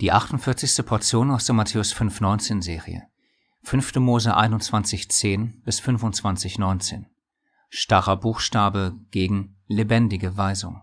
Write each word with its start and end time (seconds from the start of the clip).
Die 0.00 0.12
48. 0.12 0.86
Portion 0.86 1.32
aus 1.32 1.46
der 1.46 1.56
Matthäus 1.56 1.92
5,19 1.92 2.62
Serie. 2.62 3.08
5. 3.64 3.96
Mose 3.96 4.36
21,10 4.36 5.64
bis 5.64 5.80
25,19. 5.80 7.06
Starrer 7.68 8.16
Buchstabe 8.16 8.96
gegen 9.10 9.56
lebendige 9.66 10.36
Weisung. 10.36 10.82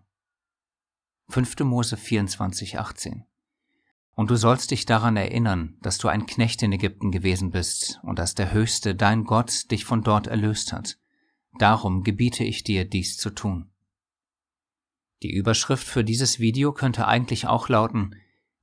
5. 1.30 1.60
Mose 1.60 1.96
24,18. 1.96 3.22
Und 4.16 4.32
du 4.32 4.36
sollst 4.36 4.72
dich 4.72 4.86
daran 4.86 5.16
erinnern, 5.16 5.78
dass 5.82 5.98
du 5.98 6.10
ein 6.10 6.26
Knecht 6.26 6.62
in 6.62 6.74
Ägypten 6.74 7.12
gewesen 7.12 7.52
bist 7.52 8.02
und 8.04 8.20
dass 8.20 8.36
der 8.36 8.52
Höchste, 8.52 8.96
dein 8.96 9.24
Gott, 9.24 9.72
dich 9.72 9.86
von 9.86 10.02
dort 10.04 10.28
erlöst 10.28 10.74
hat. 10.74 10.98
Darum 11.58 12.04
gebiete 12.04 12.44
ich 12.44 12.66
dir, 12.66 12.84
dies 12.84 13.16
zu 13.16 13.30
tun. 13.30 13.72
Die 15.24 15.32
Überschrift 15.32 15.88
für 15.88 16.04
dieses 16.04 16.40
Video 16.40 16.74
könnte 16.74 17.08
eigentlich 17.08 17.48
auch 17.48 17.70
lauten, 17.70 18.14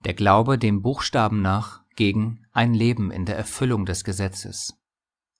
der 0.04 0.14
Glaube 0.14 0.58
dem 0.58 0.82
Buchstaben 0.82 1.42
nach 1.42 1.82
gegen 1.94 2.44
ein 2.52 2.74
Leben 2.74 3.10
in 3.10 3.24
der 3.24 3.36
Erfüllung 3.36 3.86
des 3.86 4.04
Gesetzes. 4.04 4.78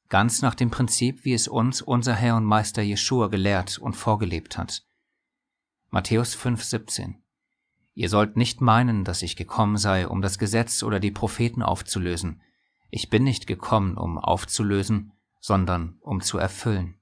Ganz 0.09 0.43
nach 0.43 0.55
dem 0.55 0.71
Prinzip, 0.71 1.25
wie 1.25 1.33
es 1.33 1.48
uns 1.48 1.83
unser 1.83 2.15
Herr 2.15 2.37
und 2.37 2.45
Meister 2.45 2.83
Jeschua 2.83 3.29
gelehrt 3.29 3.79
und 3.79 3.95
vorgelebt 3.95 4.59
hat. 4.59 4.85
Matthäus 5.91 6.37
5,17 6.37 7.15
Ihr 7.95 8.09
sollt 8.09 8.37
nicht 8.37 8.61
meinen, 8.61 9.05
dass 9.05 9.23
ich 9.23 9.37
gekommen 9.37 9.77
sei, 9.77 10.09
um 10.09 10.23
das 10.23 10.38
Gesetz 10.38 10.83
oder 10.83 11.01
die 11.01 11.10
Propheten 11.10 11.63
aufzulösen. 11.63 12.41
Ich 12.91 13.10
bin 13.10 13.24
nicht 13.24 13.47
gekommen, 13.47 13.97
um 13.97 14.19
aufzulösen, 14.19 15.13
sondern 15.41 15.99
um 16.01 16.21
zu 16.21 16.38
erfüllen. 16.38 17.01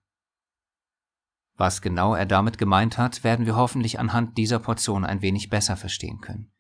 Was 1.57 1.83
genau 1.83 2.15
er 2.15 2.27
damit 2.27 2.59
gemeint 2.59 2.97
hat, 2.97 3.23
werden 3.23 3.45
wir 3.45 3.55
hoffentlich 3.55 4.01
anhand 4.01 4.39
dieser 4.39 4.59
Portion 4.59 5.05
ein 5.05 5.21
wenig 5.21 5.51
besser 5.51 5.77
verstehen 5.77 6.21
können. 6.21 6.51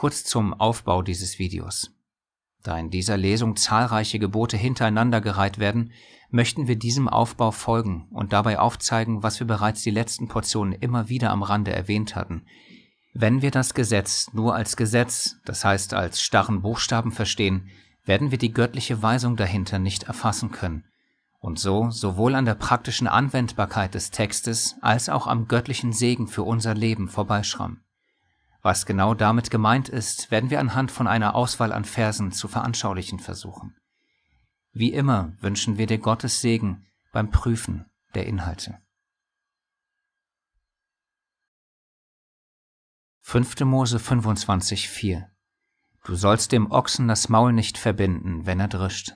Kurz 0.00 0.24
zum 0.24 0.54
Aufbau 0.54 1.02
dieses 1.02 1.38
Videos. 1.38 1.90
Da 2.62 2.78
in 2.78 2.88
dieser 2.88 3.18
Lesung 3.18 3.56
zahlreiche 3.56 4.18
Gebote 4.18 4.56
hintereinander 4.56 5.20
gereiht 5.20 5.58
werden, 5.58 5.92
möchten 6.30 6.68
wir 6.68 6.76
diesem 6.76 7.06
Aufbau 7.06 7.50
folgen 7.50 8.08
und 8.10 8.32
dabei 8.32 8.58
aufzeigen, 8.58 9.22
was 9.22 9.40
wir 9.40 9.46
bereits 9.46 9.82
die 9.82 9.90
letzten 9.90 10.26
Portionen 10.26 10.72
immer 10.72 11.10
wieder 11.10 11.30
am 11.30 11.42
Rande 11.42 11.72
erwähnt 11.72 12.16
hatten. 12.16 12.46
Wenn 13.12 13.42
wir 13.42 13.50
das 13.50 13.74
Gesetz 13.74 14.32
nur 14.32 14.54
als 14.54 14.78
Gesetz, 14.78 15.36
das 15.44 15.66
heißt 15.66 15.92
als 15.92 16.22
starren 16.22 16.62
Buchstaben 16.62 17.12
verstehen, 17.12 17.68
werden 18.06 18.30
wir 18.30 18.38
die 18.38 18.54
göttliche 18.54 19.02
Weisung 19.02 19.36
dahinter 19.36 19.78
nicht 19.78 20.04
erfassen 20.04 20.50
können 20.50 20.86
und 21.40 21.58
so 21.58 21.90
sowohl 21.90 22.36
an 22.36 22.46
der 22.46 22.54
praktischen 22.54 23.06
Anwendbarkeit 23.06 23.94
des 23.94 24.10
Textes 24.10 24.76
als 24.80 25.10
auch 25.10 25.26
am 25.26 25.46
göttlichen 25.46 25.92
Segen 25.92 26.26
für 26.26 26.44
unser 26.44 26.72
Leben 26.72 27.06
vorbeischrammen. 27.06 27.82
Was 28.62 28.84
genau 28.84 29.14
damit 29.14 29.50
gemeint 29.50 29.88
ist, 29.88 30.30
werden 30.30 30.50
wir 30.50 30.60
anhand 30.60 30.90
von 30.90 31.06
einer 31.06 31.34
Auswahl 31.34 31.72
an 31.72 31.84
Versen 31.84 32.32
zu 32.32 32.46
veranschaulichen 32.46 33.18
versuchen. 33.18 33.76
Wie 34.72 34.92
immer 34.92 35.32
wünschen 35.40 35.78
wir 35.78 35.86
dir 35.86 35.98
Gottes 35.98 36.40
Segen 36.40 36.86
beim 37.12 37.30
Prüfen 37.30 37.90
der 38.14 38.26
Inhalte. 38.26 38.78
5. 43.22 43.60
Mose 43.60 43.98
25,4 43.98 45.24
Du 46.04 46.14
sollst 46.14 46.52
dem 46.52 46.70
Ochsen 46.70 47.08
das 47.08 47.28
Maul 47.28 47.52
nicht 47.52 47.78
verbinden, 47.78 48.46
wenn 48.46 48.58
er 48.58 48.68
drischt. 48.68 49.14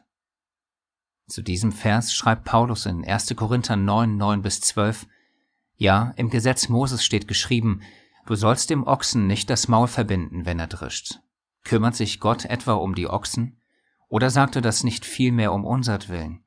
Zu 1.27 1.43
diesem 1.43 1.73
Vers 1.73 2.15
schreibt 2.15 2.45
Paulus 2.45 2.87
in 2.87 3.05
1. 3.05 3.35
Korinther 3.35 3.77
9, 3.77 4.17
9 4.17 4.43
bis 4.43 4.61
12, 4.61 5.07
Ja, 5.77 6.13
im 6.17 6.31
Gesetz 6.31 6.69
Moses 6.69 7.05
steht 7.05 7.27
geschrieben, 7.27 7.81
Du 8.27 8.35
sollst 8.37 8.71
dem 8.71 8.87
Ochsen 8.87 9.27
nicht 9.27 9.51
das 9.51 9.69
Maul 9.69 9.87
verbinden, 9.87 10.47
wenn 10.47 10.59
er 10.59 10.67
drischt. 10.67 11.21
Kümmert 11.63 11.95
sich 11.95 12.21
Gott 12.21 12.47
etwa 12.47 12.75
um 12.75 12.95
die 12.95 13.09
Ochsen? 13.09 13.61
Oder 14.09 14.31
sagt 14.31 14.57
er 14.57 14.63
das 14.63 14.85
nicht 14.85 15.05
vielmehr 15.05 15.53
um 15.53 15.65
unsertwillen? 15.65 16.43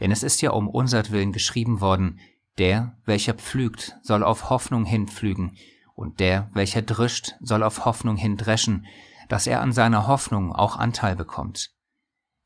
Denn 0.00 0.10
es 0.10 0.22
ist 0.22 0.42
ja 0.42 0.50
um 0.50 0.68
unsertwillen 0.68 1.32
geschrieben 1.32 1.80
worden, 1.80 2.20
der, 2.58 2.96
welcher 3.04 3.34
pflügt, 3.34 3.96
soll 4.02 4.22
auf 4.22 4.50
Hoffnung 4.50 4.84
hinpflügen, 4.84 5.56
und 5.94 6.20
der, 6.20 6.50
welcher 6.54 6.82
drischt, 6.82 7.36
soll 7.40 7.62
auf 7.62 7.84
Hoffnung 7.84 8.16
hin 8.16 8.36
dreschen, 8.36 8.86
dass 9.28 9.46
er 9.46 9.60
an 9.60 9.72
seiner 9.72 10.06
Hoffnung 10.06 10.52
auch 10.52 10.76
Anteil 10.76 11.16
bekommt. 11.16 11.70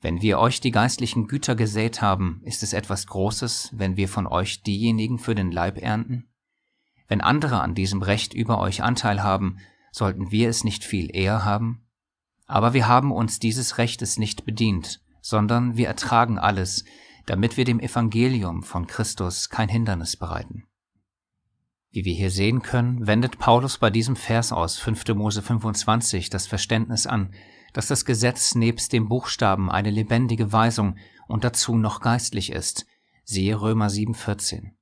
Wenn 0.01 0.23
wir 0.23 0.39
euch 0.39 0.61
die 0.61 0.71
geistlichen 0.71 1.27
Güter 1.27 1.57
gesät 1.57 2.01
haben, 2.03 2.41
ist 2.45 2.63
es 2.63 2.73
etwas 2.73 3.07
Großes, 3.07 3.71
wenn 3.73 3.97
wir 3.97 4.09
von 4.09 4.27
euch 4.27 4.63
diejenigen 4.63 5.19
für 5.19 5.35
den 5.35 5.51
Leib 5.51 5.79
ernten? 5.79 6.28
Wenn 7.09 7.21
andere 7.23 7.61
an 7.61 7.75
diesem 7.75 8.03
Recht 8.03 8.35
über 8.35 8.61
euch 8.61 8.83
Anteil 8.83 9.23
haben, 9.23 9.59
sollten 9.91 10.31
wir 10.31 10.49
es 10.49 10.63
nicht 10.63 10.85
viel 10.85 11.15
eher 11.15 11.45
haben? 11.45 11.87
Aber 12.47 12.75
wir 12.75 12.87
haben 12.87 13.13
uns 13.13 13.39
dieses 13.39 13.79
Rechtes 13.79 14.19
nicht 14.19 14.45
bedient, 14.45 15.01
sondern 15.21 15.77
wir 15.77 15.89
ertragen 15.89 16.39
alles, 16.39 16.85
damit 17.27 17.57
wir 17.57 17.65
dem 17.65 17.81
Evangelium 17.81 18.63
von 18.63 18.87
Christus 18.87 19.51
kein 19.51 19.69
Hindernis 19.69 20.17
bereiten. 20.17 20.65
Wie 21.91 22.05
wir 22.05 22.15
hier 22.15 22.31
sehen 22.31 22.63
können, 22.63 23.07
wendet 23.07 23.39
Paulus 23.39 23.79
bei 23.79 23.91
diesem 23.91 24.17
Vers 24.17 24.53
aus 24.53 24.79
5. 24.79 25.09
Mose 25.15 25.43
25 25.43 26.31
das 26.31 26.47
Verständnis 26.47 27.07
an, 27.07 27.35
dass 27.73 27.87
das 27.87 28.05
Gesetz 28.05 28.55
nebst 28.55 28.93
dem 28.93 29.09
Buchstaben 29.09 29.71
eine 29.71 29.91
lebendige 29.91 30.53
Weisung 30.53 30.97
und 31.27 31.45
dazu 31.45 31.77
noch 31.77 32.01
geistlich 32.01 32.53
ist, 32.53 32.87
siehe 33.25 33.61
Römer 33.61 33.89
7,14. 33.89 34.78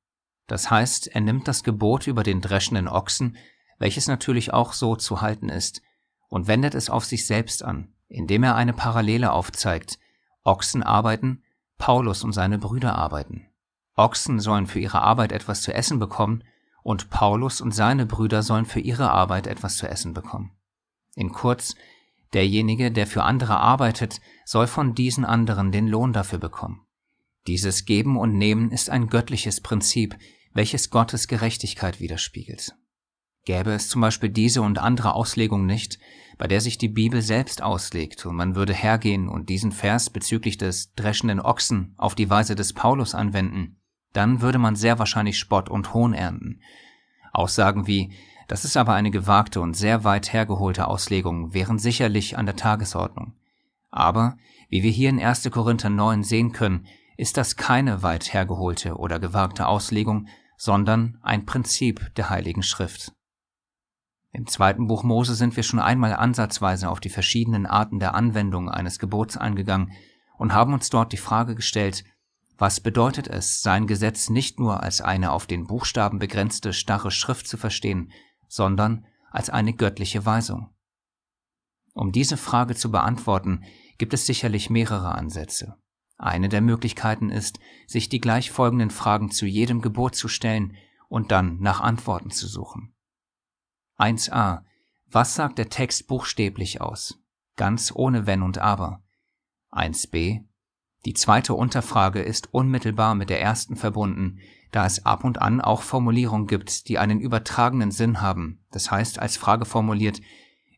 Das 0.47 0.71
heißt, 0.71 1.09
er 1.09 1.21
nimmt 1.21 1.49
das 1.49 1.65
Gebot 1.65 2.07
über 2.07 2.23
den 2.23 2.41
dreschenden 2.41 2.89
Ochsen, 2.89 3.37
welches 3.79 4.07
natürlich 4.09 4.53
auch 4.53 4.73
so 4.73 4.97
zu 4.97 5.21
halten 5.21 5.49
ist, 5.49 5.83
und 6.29 6.49
wendet 6.49 6.75
es 6.75 6.91
auf 6.91 7.05
sich 7.05 7.27
selbst 7.27 7.63
an, 7.63 7.93
indem 8.09 8.43
er 8.43 8.55
eine 8.55 8.73
Parallele 8.73 9.33
aufzeigt. 9.33 9.99
Ochsen 10.45 10.83
arbeiten, 10.83 11.43
Paulus 11.79 12.25
und 12.25 12.33
seine 12.33 12.59
Brüder 12.59 12.97
arbeiten. 12.97 13.47
Ochsen 13.97 14.41
sollen 14.41 14.67
für 14.67 14.79
ihre 14.79 15.03
Arbeit 15.03 15.33
etwas 15.33 15.63
zu 15.63 15.73
essen 15.73 15.99
bekommen, 15.99 16.45
und 16.83 17.11
Paulus 17.11 17.61
und 17.61 17.73
seine 17.73 18.07
Brüder 18.07 18.45
sollen 18.45 18.65
für 18.65 18.79
ihre 18.79 19.11
Arbeit 19.11 19.49
etwas 19.49 19.77
zu 19.77 19.89
essen 19.89 20.15
bekommen. 20.15 20.53
In 21.17 21.33
kurz, 21.33 21.75
derjenige, 22.33 22.93
der 22.93 23.09
für 23.09 23.25
andere 23.25 23.57
arbeitet, 23.57 24.21
soll 24.45 24.69
von 24.69 24.95
diesen 24.95 25.25
anderen 25.25 25.73
den 25.73 25.89
Lohn 25.89 26.13
dafür 26.13 26.39
bekommen. 26.39 26.87
Dieses 27.49 27.87
Geben 27.87 28.17
und 28.17 28.35
Nehmen 28.35 28.71
ist 28.71 28.91
ein 28.91 29.09
göttliches 29.09 29.61
Prinzip, 29.61 30.17
welches 30.57 30.89
Gottes 30.89 31.29
Gerechtigkeit 31.29 32.01
widerspiegelt. 32.01 32.75
Gäbe 33.45 33.73
es 33.73 33.89
zum 33.91 34.01
Beispiel 34.01 34.31
diese 34.31 34.63
und 34.63 34.79
andere 34.79 35.15
Auslegung 35.15 35.67
nicht, 35.67 35.99
bei 36.39 36.49
der 36.49 36.63
sich 36.63 36.79
die 36.79 36.89
Bibel 36.89 37.21
selbst 37.21 37.63
auslegt 37.63 38.25
und 38.25 38.37
man 38.37 38.57
würde 38.57 38.73
hergehen 38.73 39.29
und 39.29 39.51
diesen 39.51 39.71
Vers 39.71 40.09
bezüglich 40.09 40.57
des 40.57 40.95
dreschenden 40.95 41.41
Ochsen 41.41 41.95
auf 41.99 42.15
die 42.15 42.31
Weise 42.31 42.55
des 42.55 42.73
Paulus 42.73 43.15
anwenden, 43.15 43.77
dann 44.15 44.41
würde 44.41 44.59
man 44.59 44.77
sehr 44.77 44.99
wahrscheinlich 44.99 45.39
Spott 45.39 45.69
und 45.69 45.93
Hohn 45.93 46.15
ernten. 46.15 46.61
Aussagen 47.33 47.87
wie, 47.87 48.13
das 48.49 48.65
ist 48.65 48.79
aber 48.79 48.95
eine 48.95 49.11
gewagte 49.11 49.61
und 49.61 49.75
sehr 49.75 50.05
weit 50.05 50.33
hergeholte 50.33 50.89
Auslegung, 50.89 51.53
wären 51.53 51.79
sicherlich 51.79 52.39
an 52.39 52.47
der 52.47 52.57
Tagesordnung. 52.57 53.35
Aber, 53.91 54.39
wie 54.71 54.83
wir 54.83 54.91
hier 54.91 55.11
in 55.11 55.21
1. 55.21 55.51
Korinther 55.51 55.91
9 55.91 56.25
sehen 56.25 56.53
können, 56.53 56.87
ist 57.19 57.37
das 57.37 57.57
keine 57.57 58.03
weit 58.03 58.33
hergeholte 58.33 58.97
oder 58.97 59.19
gewagte 59.19 59.67
Auslegung, 59.67 60.29
sondern 60.57 61.19
ein 61.23 61.47
Prinzip 61.47 62.15
der 62.15 62.31
Heiligen 62.31 62.63
Schrift. 62.63 63.13
Im 64.33 64.47
zweiten 64.47 64.87
Buch 64.87 65.03
Mose 65.03 65.35
sind 65.35 65.57
wir 65.57 65.63
schon 65.63 65.81
einmal 65.81 66.15
ansatzweise 66.15 66.91
auf 66.91 67.01
die 67.01 67.09
verschiedenen 67.09 67.67
Arten 67.67 67.99
der 67.99 68.15
Anwendung 68.15 68.69
eines 68.69 68.99
Gebots 68.99 69.37
eingegangen 69.37 69.93
und 70.37 70.53
haben 70.53 70.75
uns 70.75 70.91
dort 70.91 71.13
die 71.13 71.17
Frage 71.17 71.55
gestellt, 71.55 72.05
was 72.59 72.81
bedeutet 72.81 73.29
es, 73.29 73.61
sein 73.61 73.87
Gesetz 73.87 74.31
nicht 74.31 74.59
nur 74.59 74.83
als 74.83 75.01
eine 75.01 75.33
auf 75.33 75.47
den 75.47 75.67
Buchstaben 75.67 76.19
begrenzte 76.19 76.73
starre 76.73 77.11
Schrift 77.11 77.47
zu 77.47 77.57
verstehen, 77.57 78.13
sondern 78.49 79.07
als 79.31 79.51
eine 79.51 79.75
göttliche 79.75 80.25
Weisung? 80.25 80.71
Um 81.93 82.13
diese 82.13 82.37
Frage 82.37 82.75
zu 82.75 82.91
beantworten, 82.91 83.65
gibt 83.99 84.15
es 84.15 84.27
sicherlich 84.27 84.71
mehrere 84.71 85.15
Ansätze. 85.15 85.77
Eine 86.19 86.49
der 86.49 86.61
Möglichkeiten 86.61 87.31
ist, 87.31 87.59
sich 87.87 88.09
die 88.09 88.21
gleich 88.21 88.51
folgenden 88.51 88.91
Fragen 88.91 89.31
zu 89.31 89.47
jedem 89.47 89.83
Gebot 89.83 90.15
zu 90.15 90.29
stellen 90.29 90.77
und 91.09 91.31
dann 91.31 91.61
nach 91.61 91.81
Antworten 91.81 92.31
zu 92.31 92.47
suchen. 92.47 92.95
1a. 93.99 94.63
Was 95.07 95.35
sagt 95.35 95.59
der 95.59 95.69
Text 95.69 96.09
buchstäblich 96.09 96.81
aus? 96.81 97.19
Ganz 97.57 97.93
ohne 97.95 98.27
Wenn 98.27 98.43
und 98.43 98.59
Aber. 98.59 99.03
1b. 99.71 100.45
Die 101.05 101.15
zweite 101.15 101.55
Unterfrage 101.55 102.21
ist 102.21 102.53
unmittelbar 102.53 103.15
mit 103.15 103.31
der 103.31 103.41
ersten 103.41 103.77
verbunden, 103.77 104.41
da 104.73 104.85
es 104.85 105.07
ab 105.07 105.23
und 105.23 105.41
an 105.41 105.61
auch 105.61 105.83
Formulierungen 105.83 106.49
gibt, 106.49 106.89
die 106.89 106.99
einen 106.99 107.21
übertragenen 107.21 107.93
Sinn 107.93 108.21
haben, 108.21 108.65
das 108.73 108.91
heißt 108.91 109.19
als 109.21 109.37
Frage 109.37 109.65
formuliert, 109.65 110.21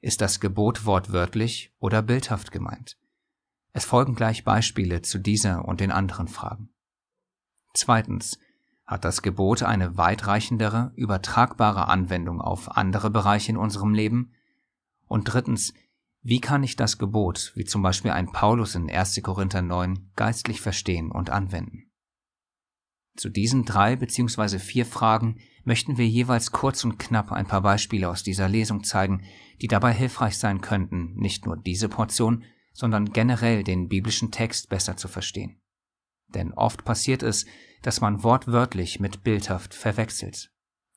ist 0.01 0.21
das 0.21 0.39
Gebot 0.39 0.85
wortwörtlich 0.85 1.75
oder 1.79 2.03
bildhaft 2.03 2.53
gemeint? 2.53 2.98
Es 3.79 3.85
folgen 3.85 4.17
gleich 4.17 4.43
Beispiele 4.43 5.03
zu 5.03 5.21
dieser 5.21 5.65
und 5.65 5.79
den 5.79 5.93
anderen 5.93 6.27
Fragen. 6.27 6.71
Zweitens, 7.75 8.41
hat 8.85 9.05
das 9.05 9.23
Gebot 9.23 9.63
eine 9.63 9.97
weitreichendere, 9.97 10.91
übertragbare 10.97 11.87
Anwendung 11.87 12.41
auf 12.41 12.77
andere 12.77 13.09
Bereiche 13.09 13.53
in 13.53 13.57
unserem 13.57 13.95
Leben? 13.95 14.33
Und 15.07 15.33
drittens, 15.33 15.75
Wie 16.23 16.41
kann 16.41 16.65
ich 16.65 16.75
das 16.75 16.99
Gebot, 16.99 17.53
wie 17.55 17.65
zum 17.65 17.83
Beispiel 17.83 18.11
ein 18.11 18.33
Paulus 18.33 18.75
in 18.75 18.91
1. 18.91 19.23
Korinther 19.23 19.63
9, 19.63 20.11
geistlich 20.17 20.61
verstehen 20.61 21.13
und 21.13 21.31
anwenden? 21.31 21.85
Zu 23.17 23.29
diesen 23.29 23.65
drei 23.65 23.95
bzw. 23.95 24.59
vier 24.59 24.87
Fragen 24.87 25.39
möchten 25.63 25.99
wir 25.99 26.09
jeweils 26.09 26.51
kurz 26.51 26.83
und 26.83 26.99
knapp 26.99 27.31
ein 27.31 27.47
paar 27.47 27.63
Beispiele 27.63 28.09
aus 28.09 28.25
dieser 28.25 28.49
Lesung 28.49 28.83
zeigen, 28.83 29.23
die 29.63 29.69
dabei 29.69 29.93
hilfreich 29.93 30.37
sein 30.37 30.63
könnten, 30.63 31.15
nicht 31.15 31.47
nur 31.47 31.57
diese 31.57 31.89
Portion, 31.89 32.43
sondern 32.73 33.13
generell 33.13 33.65
den 33.65 33.89
biblischen 33.89 34.31
Text 34.31 34.69
besser 34.69 34.97
zu 34.97 35.09
verstehen. 35.09 35.61
Denn 36.29 36.53
oft 36.53 36.85
passiert 36.85 37.23
es, 37.23 37.47
dass 37.83 38.01
man 38.01 38.23
wortwörtlich 38.23 39.01
mit 39.01 39.23
bildhaft 39.23 39.75
verwechselt 39.75 40.51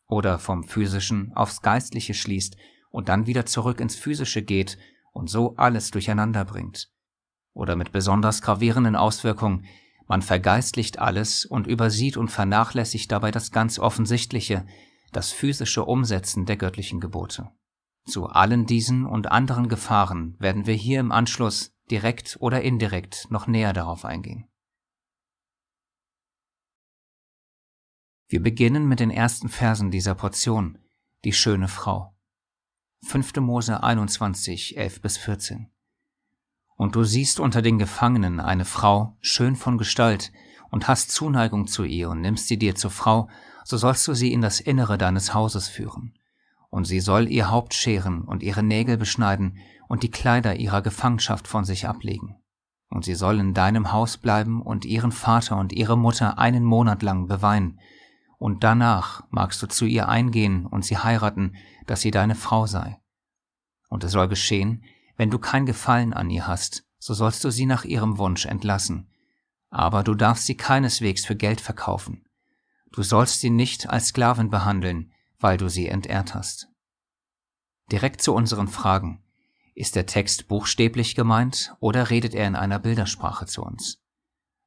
oder 0.07 0.39
vom 0.39 0.63
physischen 0.63 1.31
aufs 1.33 1.61
geistliche 1.61 2.13
schließt 2.13 2.57
und 2.89 3.07
dann 3.07 3.27
wieder 3.27 3.45
zurück 3.45 3.79
ins 3.79 3.95
physische 3.95 4.41
geht 4.41 4.77
und 5.13 5.29
so 5.29 5.55
alles 5.55 5.91
durcheinander 5.91 6.43
bringt. 6.43 6.91
Oder 7.53 7.75
mit 7.75 7.91
besonders 7.91 8.41
gravierenden 8.41 8.95
Auswirkungen, 8.95 9.65
man 10.07 10.21
vergeistlicht 10.21 10.99
alles 10.99 11.45
und 11.45 11.67
übersieht 11.67 12.17
und 12.17 12.29
vernachlässigt 12.29 13.11
dabei 13.11 13.31
das 13.31 13.51
ganz 13.51 13.79
Offensichtliche, 13.79 14.65
das 15.13 15.31
physische 15.31 15.85
Umsetzen 15.85 16.45
der 16.45 16.57
göttlichen 16.57 16.99
Gebote. 16.99 17.49
Zu 18.05 18.27
allen 18.27 18.65
diesen 18.65 19.05
und 19.05 19.31
anderen 19.31 19.69
Gefahren 19.69 20.35
werden 20.39 20.65
wir 20.65 20.73
hier 20.73 20.99
im 20.99 21.11
Anschluss 21.11 21.73
direkt 21.89 22.37
oder 22.39 22.61
indirekt 22.61 23.27
noch 23.29 23.47
näher 23.47 23.73
darauf 23.73 24.05
eingehen. 24.05 24.47
Wir 28.27 28.41
beginnen 28.41 28.87
mit 28.87 29.01
den 29.01 29.11
ersten 29.11 29.49
Versen 29.49 29.91
dieser 29.91 30.15
Portion, 30.15 30.77
die 31.25 31.33
schöne 31.33 31.67
Frau. 31.67 32.15
5. 33.03 33.35
Mose 33.37 33.83
21, 33.83 34.77
11 34.77 35.01
bis 35.01 35.17
14. 35.17 35.69
Und 36.77 36.95
du 36.95 37.03
siehst 37.03 37.39
unter 37.39 37.61
den 37.61 37.77
Gefangenen 37.77 38.39
eine 38.39 38.65
Frau, 38.65 39.17
schön 39.19 39.55
von 39.55 39.77
Gestalt, 39.77 40.31
und 40.69 40.87
hast 40.87 41.11
Zuneigung 41.11 41.67
zu 41.67 41.83
ihr 41.83 42.09
und 42.09 42.21
nimmst 42.21 42.47
sie 42.47 42.57
dir 42.57 42.75
zur 42.75 42.91
Frau, 42.91 43.29
so 43.65 43.77
sollst 43.77 44.07
du 44.07 44.13
sie 44.13 44.31
in 44.31 44.41
das 44.41 44.59
Innere 44.59 44.97
deines 44.97 45.33
Hauses 45.33 45.67
führen. 45.67 46.17
Und 46.71 46.85
sie 46.85 47.01
soll 47.01 47.29
ihr 47.29 47.51
Haupt 47.51 47.75
scheren 47.75 48.23
und 48.23 48.41
ihre 48.41 48.63
Nägel 48.63 48.97
beschneiden 48.97 49.59
und 49.87 50.01
die 50.01 50.09
Kleider 50.09 50.55
ihrer 50.55 50.81
Gefangenschaft 50.81 51.47
von 51.47 51.65
sich 51.65 51.87
ablegen. 51.87 52.37
Und 52.89 53.05
sie 53.05 53.13
soll 53.13 53.39
in 53.39 53.53
deinem 53.53 53.91
Haus 53.91 54.17
bleiben 54.17 54.63
und 54.63 54.85
ihren 54.85 55.11
Vater 55.11 55.57
und 55.57 55.71
ihre 55.73 55.97
Mutter 55.97 56.39
einen 56.39 56.63
Monat 56.63 57.03
lang 57.03 57.27
beweinen, 57.27 57.79
und 58.41 58.63
danach 58.63 59.23
magst 59.29 59.61
du 59.61 59.67
zu 59.67 59.85
ihr 59.85 60.09
eingehen 60.09 60.65
und 60.65 60.83
sie 60.83 60.97
heiraten, 60.97 61.55
dass 61.85 62.01
sie 62.01 62.09
deine 62.09 62.33
Frau 62.33 62.65
sei. 62.65 62.99
Und 63.87 64.03
es 64.03 64.13
soll 64.13 64.27
geschehen, 64.27 64.83
wenn 65.15 65.29
du 65.29 65.37
kein 65.37 65.67
Gefallen 65.67 66.11
an 66.11 66.31
ihr 66.31 66.47
hast, 66.47 66.83
so 66.97 67.13
sollst 67.13 67.43
du 67.43 67.51
sie 67.51 67.67
nach 67.67 67.85
ihrem 67.85 68.17
Wunsch 68.17 68.47
entlassen. 68.47 69.11
Aber 69.69 70.03
du 70.03 70.15
darfst 70.15 70.47
sie 70.47 70.57
keineswegs 70.57 71.23
für 71.23 71.35
Geld 71.35 71.61
verkaufen. 71.61 72.25
Du 72.91 73.03
sollst 73.03 73.41
sie 73.41 73.51
nicht 73.51 73.89
als 73.89 74.07
Sklaven 74.07 74.49
behandeln, 74.49 75.10
weil 75.41 75.57
du 75.57 75.69
sie 75.69 75.87
entehrt 75.87 76.33
hast. 76.33 76.69
Direkt 77.91 78.21
zu 78.21 78.33
unseren 78.33 78.67
Fragen. 78.67 79.23
Ist 79.73 79.95
der 79.95 80.05
Text 80.05 80.47
buchstäblich 80.47 81.15
gemeint 81.15 81.75
oder 81.79 82.09
redet 82.09 82.33
er 82.33 82.47
in 82.47 82.55
einer 82.55 82.79
Bildersprache 82.79 83.45
zu 83.45 83.63
uns? 83.63 84.01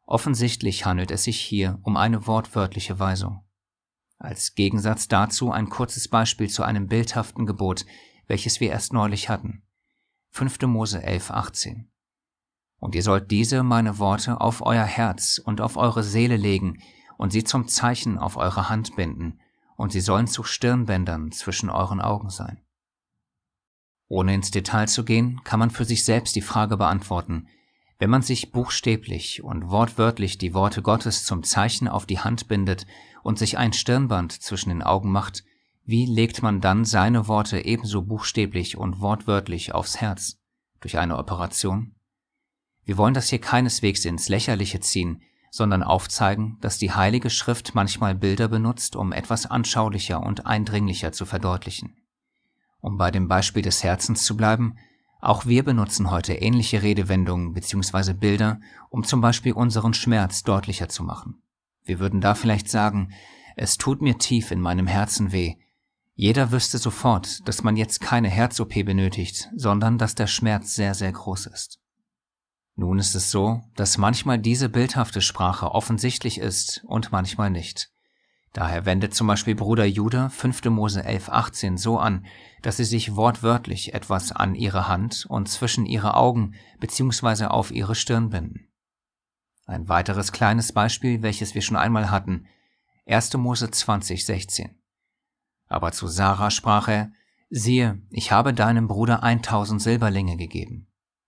Offensichtlich 0.07 0.85
handelt 0.85 1.11
es 1.11 1.25
sich 1.25 1.41
hier 1.41 1.79
um 1.83 1.97
eine 1.97 2.27
wortwörtliche 2.27 2.99
Weisung. 2.99 3.45
Als 4.19 4.55
Gegensatz 4.55 5.09
dazu 5.09 5.51
ein 5.51 5.69
kurzes 5.69 6.09
Beispiel 6.09 6.49
zu 6.49 6.63
einem 6.63 6.89
bildhaften 6.89 7.47
Gebot, 7.47 7.85
welches 8.27 8.61
wir 8.61 8.71
erst 8.71 8.93
neulich 8.93 9.29
hatten. 9.29 9.63
5. 10.31 10.63
Mose 10.63 11.03
11, 11.03 11.31
18. 11.31 11.91
Und 12.79 12.95
ihr 12.95 13.03
sollt 13.03 13.31
diese 13.31 13.63
meine 13.63 13.99
Worte 13.99 14.41
auf 14.41 14.61
euer 14.63 14.85
Herz 14.85 15.39
und 15.39 15.61
auf 15.61 15.77
eure 15.77 16.03
Seele 16.03 16.37
legen 16.37 16.83
und 17.17 17.31
sie 17.31 17.45
zum 17.45 17.69
Zeichen 17.69 18.19
auf 18.19 18.37
eure 18.37 18.69
Hand 18.69 18.97
binden, 18.97 19.41
und 19.77 19.93
sie 19.93 20.01
sollen 20.01 20.27
zu 20.27 20.43
Stirnbändern 20.43 21.33
zwischen 21.33 21.71
euren 21.71 22.01
Augen 22.01 22.31
sein. 22.31 22.61
Ohne 24.09 24.35
ins 24.35 24.51
Detail 24.51 24.87
zu 24.87 25.05
gehen, 25.05 25.41
kann 25.45 25.59
man 25.59 25.71
für 25.71 25.85
sich 25.85 26.05
selbst 26.05 26.37
die 26.37 26.43
Frage 26.43 26.77
beantworten, 26.77 27.49
wenn 27.99 28.11
man 28.11 28.23
sich 28.23 28.53
buchstäblich 28.53 29.43
und 29.43 29.71
wortwörtlich 29.71 30.37
die 30.39 30.53
Worte 30.53 30.83
Gottes 30.83 31.25
zum 31.25 31.43
Zeichen 31.43 31.89
auf 31.89 32.07
die 32.07 32.19
Hand 32.19 32.49
bindet 32.49 32.87
und 33.23 33.39
sich 33.39 33.57
ein 33.57 33.73
Stirnband 33.73 34.33
zwischen 34.33 34.71
den 34.71 34.83
Augen 34.83 35.11
macht, 35.11 35.45
wie 35.85 36.07
legt 36.07 36.43
man 36.43 36.61
dann 36.61 36.85
seine 36.85 37.29
Worte 37.29 37.65
ebenso 37.65 38.03
buchstäblich 38.03 38.77
und 38.77 39.01
wortwörtlich 39.01 39.75
aufs 39.75 40.01
Herz? 40.01 40.39
Durch 40.81 40.99
eine 40.99 41.19
Operation? 41.19 41.95
Wir 42.85 42.97
wollen 42.97 43.15
das 43.15 43.29
hier 43.29 43.41
keineswegs 43.41 44.05
ins 44.05 44.29
Lächerliche 44.29 44.81
ziehen, 44.81 45.23
sondern 45.55 45.85
aufzeigen, 45.85 46.59
dass 46.61 46.79
die 46.79 46.91
Heilige 46.91 47.31
Schrift 47.31 47.77
manchmal 47.77 48.17
Bilder 48.17 48.49
benutzt, 48.49 48.97
um 48.97 49.13
etwas 49.13 49.47
anschaulicher 49.47 50.21
und 50.21 50.47
eindringlicher 50.47 51.13
zu 51.13 51.27
verdeutlichen. 51.27 51.95
Um 52.81 52.99
bei 52.99 53.13
dem 53.13 53.29
Beispiel 53.29 53.63
des 53.63 53.85
Herzens 53.85 54.25
zu 54.25 54.37
bleiben, 54.37 54.75
auch 55.21 55.47
wir 55.47 55.63
benutzen 55.63 56.11
heute 56.11 56.35
ähnliche 56.35 56.83
Redewendungen 56.83 57.53
bzw. 57.53 58.15
Bilder, 58.15 58.59
um 58.91 59.05
zum 59.05 59.21
Beispiel 59.21 59.53
unseren 59.53 59.95
Schmerz 59.95 60.43
deutlicher 60.43 60.89
zu 60.89 61.05
machen. 61.05 61.41
Wir 61.85 62.01
würden 62.01 62.21
da 62.21 62.35
vielleicht 62.35 62.69
sagen, 62.69 63.13
es 63.55 63.77
tut 63.77 64.03
mir 64.03 64.19
tief 64.19 64.51
in 64.51 64.61
meinem 64.61 64.89
Herzen 64.89 65.31
weh. 65.31 65.55
Jeder 66.17 66.51
wüsste 66.51 66.79
sofort, 66.79 67.47
dass 67.47 67.63
man 67.63 67.77
jetzt 67.77 68.01
keine 68.01 68.29
Herz-OP 68.29 68.75
benötigt, 68.85 69.51
sondern 69.55 69.99
dass 69.99 70.17
der 70.17 70.27
Schmerz 70.27 70.75
sehr, 70.75 70.95
sehr 70.95 71.13
groß 71.13 71.47
ist. 71.47 71.79
Nun 72.77 72.99
ist 72.99 73.15
es 73.15 73.31
so, 73.31 73.63
dass 73.77 73.99
manchmal 73.99 74.39
diese 74.39 74.69
bildhafte 74.69 75.21
Sprache 75.21 75.71
offensichtlich 75.71 76.39
ist 76.39 76.83
und 76.87 77.13
manchmal 77.13 77.51
nicht. 77.51 77.91
Daher 78.53 78.87
wendet 78.87 79.15
zum 79.15 79.27
Beispiel 79.27 79.55
Bruder 79.55 79.85
Judah 79.85 80.31
5. 80.31 80.67
Mose 80.67 81.05
11, 81.05 81.29
18 81.29 81.77
so 81.77 81.99
an, 81.99 82.25
dass 82.63 82.77
sie 82.77 82.85
sich 82.85 83.17
wortwörtlich 83.17 83.95
etwas 83.95 84.33
an 84.33 84.55
ihre 84.55 84.87
Hand 84.87 85.27
und 85.29 85.49
zwischen 85.49 85.87
ihre 85.87 86.15
Augen 86.15 86.55
bzw. 86.79 87.47
auf 87.47 87.73
ihre 87.73 87.95
Stirn 87.95 88.31
binden. 88.31 88.69
Ein 89.67 89.89
weiteres 89.89 90.31
kleines 90.31 90.73
Beispiel, 90.73 91.23
welches 91.23 91.55
wir 91.55 91.63
schon 91.63 91.77
einmal 91.77 92.11
hatten, 92.11 92.47
1. 93.07 93.35
Mose 93.37 93.71
20, 93.71 94.25
16. 94.25 94.79
Aber 95.67 95.93
zu 95.93 96.07
Sarah 96.07 96.51
sprach 96.51 96.89
er, 96.89 97.11
siehe, 97.51 98.03
ich 98.11 98.31
habe 98.31 98.55
deinem 98.55 98.89
Bruder 98.89 99.23
1000 99.23 99.81
Silberlinge 99.81 100.37
gegeben. 100.37 100.87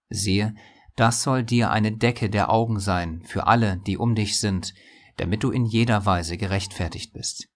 Siehe, 0.08 0.54
das 0.96 1.22
soll 1.22 1.44
dir 1.44 1.70
eine 1.70 1.92
Decke 1.92 2.30
der 2.30 2.50
Augen 2.50 2.80
sein 2.80 3.22
für 3.24 3.46
alle, 3.46 3.76
die 3.76 3.98
um 3.98 4.14
dich 4.14 4.38
sind, 4.38 4.74
damit 5.18 5.42
du 5.42 5.50
in 5.50 5.64
jeder 5.64 6.06
Weise 6.06 6.36
gerechtfertigt 6.36 7.12
bist. 7.12 7.48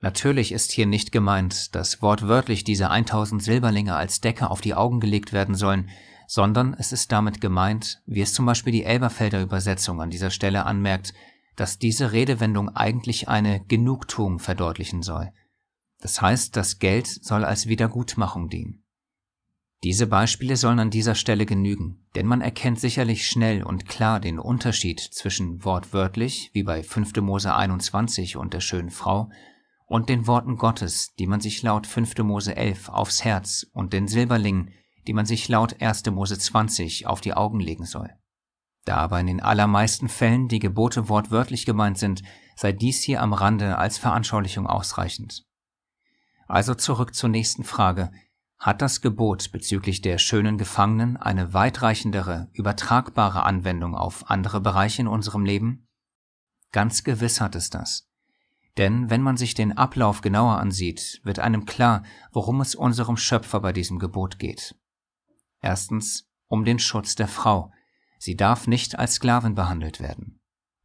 Natürlich 0.00 0.50
ist 0.50 0.72
hier 0.72 0.86
nicht 0.86 1.12
gemeint, 1.12 1.74
dass 1.74 2.02
wortwörtlich 2.02 2.64
diese 2.64 2.90
1000 2.90 3.42
Silberlinge 3.42 3.94
als 3.94 4.20
Decke 4.20 4.50
auf 4.50 4.60
die 4.60 4.74
Augen 4.74 4.98
gelegt 4.98 5.32
werden 5.32 5.54
sollen, 5.54 5.90
sondern 6.26 6.74
es 6.74 6.92
ist 6.92 7.12
damit 7.12 7.40
gemeint, 7.40 8.02
wie 8.06 8.22
es 8.22 8.34
zum 8.34 8.46
Beispiel 8.46 8.72
die 8.72 8.84
Elberfelder 8.84 9.40
Übersetzung 9.40 10.00
an 10.00 10.10
dieser 10.10 10.30
Stelle 10.30 10.66
anmerkt, 10.66 11.14
dass 11.56 11.78
diese 11.78 12.12
Redewendung 12.12 12.70
eigentlich 12.70 13.28
eine 13.28 13.64
Genugtuung 13.66 14.38
verdeutlichen 14.38 15.02
soll. 15.02 15.32
Das 16.00 16.20
heißt, 16.20 16.56
das 16.56 16.78
Geld 16.78 17.06
soll 17.06 17.44
als 17.44 17.66
Wiedergutmachung 17.66 18.48
dienen. 18.48 18.81
Diese 19.84 20.06
Beispiele 20.06 20.56
sollen 20.56 20.78
an 20.78 20.90
dieser 20.90 21.16
Stelle 21.16 21.44
genügen, 21.44 22.06
denn 22.14 22.26
man 22.26 22.40
erkennt 22.40 22.78
sicherlich 22.78 23.26
schnell 23.26 23.64
und 23.64 23.88
klar 23.88 24.20
den 24.20 24.38
Unterschied 24.38 25.00
zwischen 25.00 25.64
wortwörtlich, 25.64 26.50
wie 26.52 26.62
bei 26.62 26.84
5. 26.84 27.16
Mose 27.16 27.52
21 27.52 28.36
und 28.36 28.54
der 28.54 28.60
schönen 28.60 28.90
Frau, 28.90 29.28
und 29.86 30.08
den 30.08 30.26
Worten 30.28 30.56
Gottes, 30.56 31.14
die 31.18 31.26
man 31.26 31.40
sich 31.40 31.62
laut 31.62 31.86
5. 31.86 32.18
Mose 32.18 32.56
11 32.56 32.90
aufs 32.90 33.24
Herz 33.24 33.66
und 33.72 33.92
den 33.92 34.06
Silberlingen, 34.06 34.70
die 35.06 35.12
man 35.12 35.26
sich 35.26 35.48
laut 35.48 35.82
1. 35.82 36.06
Mose 36.06 36.38
20 36.38 37.08
auf 37.08 37.20
die 37.20 37.34
Augen 37.34 37.58
legen 37.58 37.84
soll. 37.84 38.10
Da 38.84 38.96
aber 38.96 39.18
in 39.20 39.26
den 39.26 39.40
allermeisten 39.40 40.08
Fällen 40.08 40.48
die 40.48 40.60
Gebote 40.60 41.08
wortwörtlich 41.08 41.66
gemeint 41.66 41.98
sind, 41.98 42.22
sei 42.56 42.72
dies 42.72 43.02
hier 43.02 43.20
am 43.20 43.32
Rande 43.32 43.78
als 43.78 43.98
Veranschaulichung 43.98 44.66
ausreichend. 44.66 45.44
Also 46.46 46.74
zurück 46.74 47.14
zur 47.14 47.28
nächsten 47.28 47.64
Frage. 47.64 48.12
Hat 48.62 48.80
das 48.80 49.00
Gebot 49.00 49.50
bezüglich 49.50 50.02
der 50.02 50.18
schönen 50.18 50.56
Gefangenen 50.56 51.16
eine 51.16 51.52
weitreichendere, 51.52 52.48
übertragbare 52.52 53.42
Anwendung 53.42 53.96
auf 53.96 54.30
andere 54.30 54.60
Bereiche 54.60 55.02
in 55.02 55.08
unserem 55.08 55.44
Leben? 55.44 55.88
Ganz 56.70 57.02
gewiss 57.02 57.40
hat 57.40 57.56
es 57.56 57.70
das. 57.70 58.08
Denn 58.78 59.10
wenn 59.10 59.20
man 59.20 59.36
sich 59.36 59.54
den 59.54 59.76
Ablauf 59.76 60.20
genauer 60.20 60.58
ansieht, 60.58 61.20
wird 61.24 61.40
einem 61.40 61.66
klar, 61.66 62.04
worum 62.30 62.60
es 62.60 62.76
unserem 62.76 63.16
Schöpfer 63.16 63.58
bei 63.58 63.72
diesem 63.72 63.98
Gebot 63.98 64.38
geht. 64.38 64.76
Erstens 65.60 66.30
um 66.46 66.64
den 66.64 66.78
Schutz 66.78 67.16
der 67.16 67.26
Frau. 67.26 67.72
Sie 68.20 68.36
darf 68.36 68.68
nicht 68.68 68.96
als 68.96 69.14
Sklavin 69.14 69.56
behandelt 69.56 69.98
werden. 69.98 70.38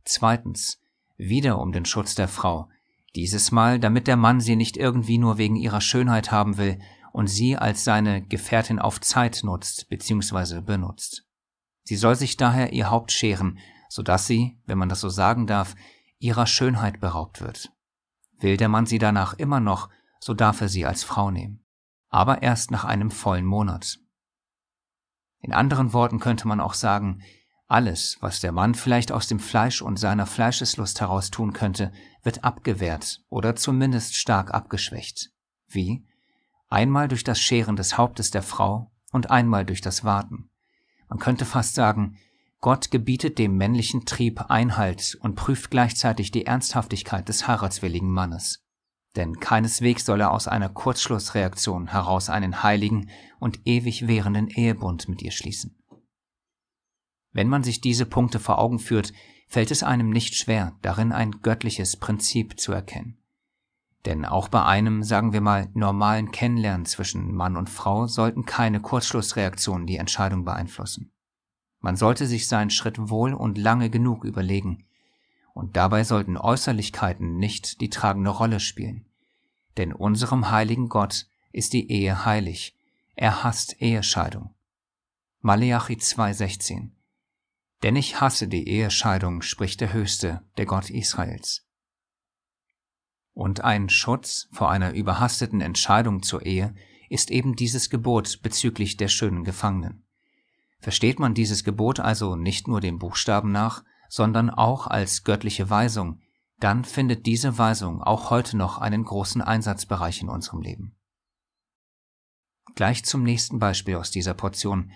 Zweitens 0.03 0.81
wieder 1.15 1.59
um 1.59 1.71
den 1.71 1.85
Schutz 1.85 2.15
der 2.15 2.27
Frau. 2.27 2.69
Dieses 3.15 3.51
Mal, 3.51 3.79
damit 3.79 4.07
der 4.07 4.17
Mann 4.17 4.41
sie 4.41 4.55
nicht 4.55 4.77
irgendwie 4.77 5.19
nur 5.19 5.37
wegen 5.37 5.55
ihrer 5.55 5.81
Schönheit 5.81 6.31
haben 6.31 6.57
will 6.57 6.79
und 7.17 7.25
sie 7.25 7.57
als 7.57 7.83
seine 7.83 8.21
Gefährtin 8.21 8.77
auf 8.77 9.01
Zeit 9.01 9.41
nutzt 9.43 9.89
bzw. 9.89 10.61
benutzt. 10.61 11.25
Sie 11.81 11.95
soll 11.95 12.13
sich 12.13 12.37
daher 12.37 12.73
ihr 12.73 12.91
Haupt 12.91 13.11
scheren, 13.11 13.57
so 13.89 14.03
dass 14.03 14.27
sie, 14.27 14.61
wenn 14.67 14.77
man 14.77 14.87
das 14.87 14.99
so 14.99 15.09
sagen 15.09 15.47
darf, 15.47 15.73
ihrer 16.19 16.45
Schönheit 16.45 16.99
beraubt 16.99 17.41
wird. 17.41 17.71
Will 18.37 18.55
der 18.55 18.69
Mann 18.69 18.85
sie 18.85 18.99
danach 18.99 19.33
immer 19.33 19.59
noch, 19.59 19.89
so 20.19 20.35
darf 20.35 20.61
er 20.61 20.69
sie 20.69 20.85
als 20.85 21.03
Frau 21.03 21.31
nehmen. 21.31 21.65
Aber 22.09 22.43
erst 22.43 22.69
nach 22.69 22.85
einem 22.85 23.09
vollen 23.09 23.45
Monat. 23.45 23.97
In 25.39 25.53
anderen 25.53 25.93
Worten 25.93 26.19
könnte 26.19 26.47
man 26.47 26.59
auch 26.59 26.75
sagen, 26.75 27.23
alles, 27.65 28.17
was 28.21 28.41
der 28.41 28.51
Mann 28.51 28.75
vielleicht 28.75 29.11
aus 29.11 29.25
dem 29.27 29.39
Fleisch 29.39 29.81
und 29.81 29.97
seiner 29.97 30.27
Fleischeslust 30.27 31.01
heraus 31.01 31.31
tun 31.31 31.51
könnte, 31.51 31.91
wird 32.21 32.43
abgewehrt 32.43 33.23
oder 33.27 33.55
zumindest 33.55 34.15
stark 34.15 34.53
abgeschwächt. 34.53 35.31
Wie? 35.67 36.06
Einmal 36.69 37.07
durch 37.07 37.23
das 37.23 37.39
Scheren 37.39 37.75
des 37.75 37.97
Hauptes 37.97 38.31
der 38.31 38.43
Frau 38.43 38.91
und 39.11 39.31
einmal 39.31 39.65
durch 39.65 39.81
das 39.81 40.03
Warten. 40.03 40.49
Man 41.09 41.19
könnte 41.19 41.45
fast 41.45 41.75
sagen, 41.75 42.17
Gott 42.59 42.91
gebietet 42.91 43.37
dem 43.37 43.55
männlichen 43.55 44.05
Trieb 44.05 44.49
Einhalt 44.49 45.17
und 45.21 45.35
prüft 45.35 45.71
gleichzeitig 45.71 46.31
die 46.31 46.45
Ernsthaftigkeit 46.45 47.29
des 47.29 47.47
heiratswilligen 47.47 48.09
Mannes. 48.09 48.65
Denn 49.15 49.39
keineswegs 49.39 50.05
soll 50.05 50.21
er 50.21 50.31
aus 50.31 50.47
einer 50.47 50.69
Kurzschlussreaktion 50.69 51.87
heraus 51.87 52.29
einen 52.29 52.63
heiligen 52.63 53.09
und 53.39 53.61
ewig 53.65 54.07
währenden 54.07 54.47
Ehebund 54.47 55.07
mit 55.07 55.21
ihr 55.21 55.31
schließen. 55.31 55.81
Wenn 57.31 57.47
man 57.47 57.63
sich 57.63 57.81
diese 57.81 58.05
Punkte 58.05 58.39
vor 58.39 58.59
Augen 58.59 58.79
führt, 58.79 59.13
fällt 59.47 59.71
es 59.71 59.83
einem 59.83 60.09
nicht 60.09 60.35
schwer, 60.35 60.75
darin 60.81 61.11
ein 61.11 61.31
göttliches 61.41 61.97
Prinzip 61.97 62.59
zu 62.59 62.71
erkennen. 62.71 63.17
Denn 64.05 64.25
auch 64.25 64.47
bei 64.47 64.63
einem, 64.63 65.03
sagen 65.03 65.33
wir 65.33 65.41
mal, 65.41 65.69
normalen 65.73 66.31
Kennenlernen 66.31 66.85
zwischen 66.85 67.33
Mann 67.33 67.57
und 67.57 67.69
Frau 67.69 68.07
sollten 68.07 68.45
keine 68.45 68.79
Kurzschlussreaktionen 68.79 69.87
die 69.87 69.97
Entscheidung 69.97 70.45
beeinflussen. 70.45 71.11
Man 71.79 71.95
sollte 71.95 72.25
sich 72.25 72.47
seinen 72.47 72.69
Schritt 72.69 73.09
wohl 73.09 73.33
und 73.33 73.57
lange 73.57 73.89
genug 73.89 74.23
überlegen, 74.23 74.85
und 75.53 75.75
dabei 75.75 76.03
sollten 76.03 76.37
Äußerlichkeiten 76.37 77.37
nicht 77.37 77.81
die 77.81 77.89
tragende 77.89 78.29
Rolle 78.29 78.59
spielen. 78.59 79.05
Denn 79.77 79.91
unserem 79.91 80.51
heiligen 80.51 80.87
Gott 80.87 81.27
ist 81.51 81.73
die 81.73 81.91
Ehe 81.91 82.25
heilig, 82.25 82.77
er 83.15 83.43
hasst 83.43 83.81
Ehescheidung. 83.81 84.53
Maleachi 85.41 85.95
2,16 85.95 86.91
denn 87.83 87.95
ich 87.95 88.19
hasse 88.19 88.47
die 88.47 88.67
Ehescheidung, 88.67 89.41
spricht 89.41 89.81
der 89.81 89.93
Höchste, 89.93 90.41
der 90.57 90.65
Gott 90.65 90.89
Israels. 90.89 91.66
Und 93.37 93.63
ein 93.63 93.87
Schutz 93.87 94.49
vor 94.51 94.71
einer 94.71 94.93
überhasteten 94.93 95.61
Entscheidung 95.61 96.23
zur 96.23 96.43
Ehe 96.43 96.73
ist 97.07 97.29
eben 97.29 97.55
dieses 97.55 97.91
Gebot 97.91 98.39
bezüglich 98.41 98.97
der 98.97 99.09
schönen 99.09 99.43
Gefangenen. 99.43 100.03
Versteht 100.79 101.19
man 101.19 101.35
dieses 101.35 101.63
Gebot 101.63 101.99
also 101.99 102.35
nicht 102.35 102.67
nur 102.67 102.81
dem 102.81 102.97
Buchstaben 102.97 103.51
nach, 103.51 103.83
sondern 104.09 104.49
auch 104.49 104.87
als 104.87 105.23
göttliche 105.23 105.69
Weisung, 105.69 106.19
dann 106.59 106.83
findet 106.83 107.27
diese 107.27 107.59
Weisung 107.59 108.01
auch 108.01 108.31
heute 108.31 108.57
noch 108.57 108.79
einen 108.79 109.03
großen 109.03 109.43
Einsatzbereich 109.43 110.23
in 110.23 110.29
unserem 110.29 110.61
Leben. 110.61 110.95
Gleich 112.73 113.05
zum 113.05 113.21
nächsten 113.21 113.59
Beispiel 113.59 113.97
aus 113.97 114.09
dieser 114.09 114.33
Portion, 114.33 114.91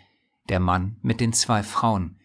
der 0.49 0.59
Mann 0.59 0.97
mit 1.03 1.19
den 1.19 1.33
zwei 1.33 1.61
Frauen, 1.61 2.19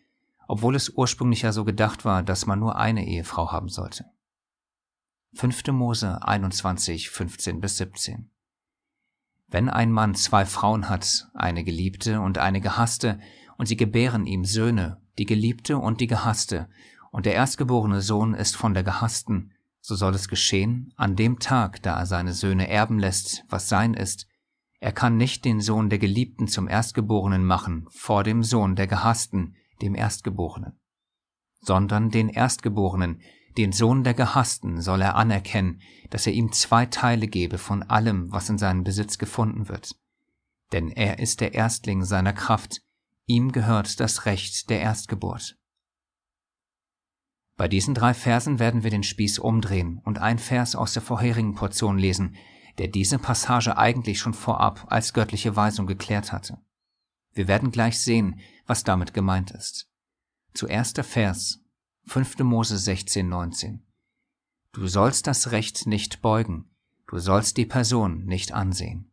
obwohl 0.48 0.76
es 0.76 0.88
ursprünglich 0.88 1.42
ja 1.42 1.52
so 1.52 1.66
gedacht 1.66 2.06
war, 2.06 2.22
dass 2.22 2.46
man 2.46 2.58
nur 2.58 2.76
eine 2.76 3.06
Ehefrau 3.06 3.52
haben 3.52 3.68
sollte. 3.68 4.06
5. 5.36 5.66
Mose 5.72 6.22
21, 6.22 7.10
15 7.10 7.60
bis 7.60 7.76
17 7.76 8.30
Wenn 9.48 9.68
ein 9.68 9.92
Mann 9.92 10.14
zwei 10.14 10.46
Frauen 10.46 10.88
hat, 10.88 11.28
eine 11.34 11.62
Geliebte 11.62 12.22
und 12.22 12.38
eine 12.38 12.62
Gehasste, 12.62 13.20
und 13.58 13.66
sie 13.66 13.76
gebären 13.76 14.24
ihm 14.24 14.46
Söhne, 14.46 15.02
die 15.18 15.26
Geliebte 15.26 15.76
und 15.76 16.00
die 16.00 16.06
Gehasste, 16.06 16.70
und 17.10 17.26
der 17.26 17.34
erstgeborene 17.34 18.00
Sohn 18.00 18.32
ist 18.32 18.56
von 18.56 18.72
der 18.72 18.82
Gehassten, 18.82 19.52
so 19.82 19.94
soll 19.94 20.14
es 20.14 20.28
geschehen, 20.28 20.94
an 20.96 21.16
dem 21.16 21.38
Tag, 21.38 21.82
da 21.82 21.98
er 21.98 22.06
seine 22.06 22.32
Söhne 22.32 22.70
erben 22.70 22.98
lässt, 22.98 23.44
was 23.50 23.68
sein 23.68 23.92
ist, 23.92 24.26
er 24.80 24.92
kann 24.92 25.18
nicht 25.18 25.44
den 25.44 25.60
Sohn 25.60 25.90
der 25.90 25.98
Geliebten 25.98 26.48
zum 26.48 26.66
Erstgeborenen 26.66 27.44
machen 27.44 27.86
vor 27.90 28.24
dem 28.24 28.42
Sohn 28.42 28.74
der 28.74 28.86
Gehassten, 28.86 29.54
dem 29.82 29.94
Erstgeborenen, 29.94 30.80
sondern 31.60 32.10
den 32.10 32.30
Erstgeborenen, 32.30 33.20
den 33.56 33.72
Sohn 33.72 34.04
der 34.04 34.14
Gehassten, 34.14 34.80
soll 34.80 35.02
er 35.02 35.14
anerkennen, 35.14 35.80
dass 36.10 36.26
er 36.26 36.32
ihm 36.32 36.52
zwei 36.52 36.86
Teile 36.86 37.26
gebe 37.26 37.58
von 37.58 37.82
allem, 37.82 38.30
was 38.32 38.48
in 38.48 38.58
seinem 38.58 38.84
Besitz 38.84 39.18
gefunden 39.18 39.68
wird. 39.68 39.96
Denn 40.72 40.90
er 40.90 41.18
ist 41.18 41.40
der 41.40 41.54
Erstling 41.54 42.04
seiner 42.04 42.32
Kraft, 42.32 42.82
ihm 43.26 43.52
gehört 43.52 44.00
das 44.00 44.26
Recht 44.26 44.68
der 44.70 44.80
Erstgeburt. 44.80 45.56
Bei 47.56 47.68
diesen 47.68 47.94
drei 47.94 48.12
Versen 48.12 48.58
werden 48.58 48.82
wir 48.82 48.90
den 48.90 49.02
Spieß 49.02 49.38
umdrehen 49.38 50.00
und 50.04 50.18
ein 50.18 50.38
Vers 50.38 50.76
aus 50.76 50.92
der 50.92 51.02
vorherigen 51.02 51.54
Portion 51.54 51.98
lesen, 51.98 52.36
der 52.76 52.88
diese 52.88 53.18
Passage 53.18 53.78
eigentlich 53.78 54.18
schon 54.18 54.34
vorab 54.34 54.86
als 54.90 55.14
göttliche 55.14 55.56
Weisung 55.56 55.86
geklärt 55.86 56.32
hatte. 56.32 56.58
Wir 57.32 57.48
werden 57.48 57.70
gleich 57.70 57.98
sehen, 57.98 58.40
was 58.66 58.84
damit 58.84 59.14
gemeint 59.14 59.50
ist. 59.50 59.88
Zuerst 60.52 60.98
der 60.98 61.04
Vers 61.04 61.65
5. 62.08 62.38
Mose 62.38 62.78
16, 62.78 63.28
19. 63.28 63.82
Du 64.70 64.86
sollst 64.86 65.26
das 65.26 65.50
Recht 65.50 65.88
nicht 65.88 66.22
beugen, 66.22 66.70
du 67.08 67.18
sollst 67.18 67.56
die 67.56 67.66
Person 67.66 68.24
nicht 68.26 68.52
ansehen. 68.52 69.10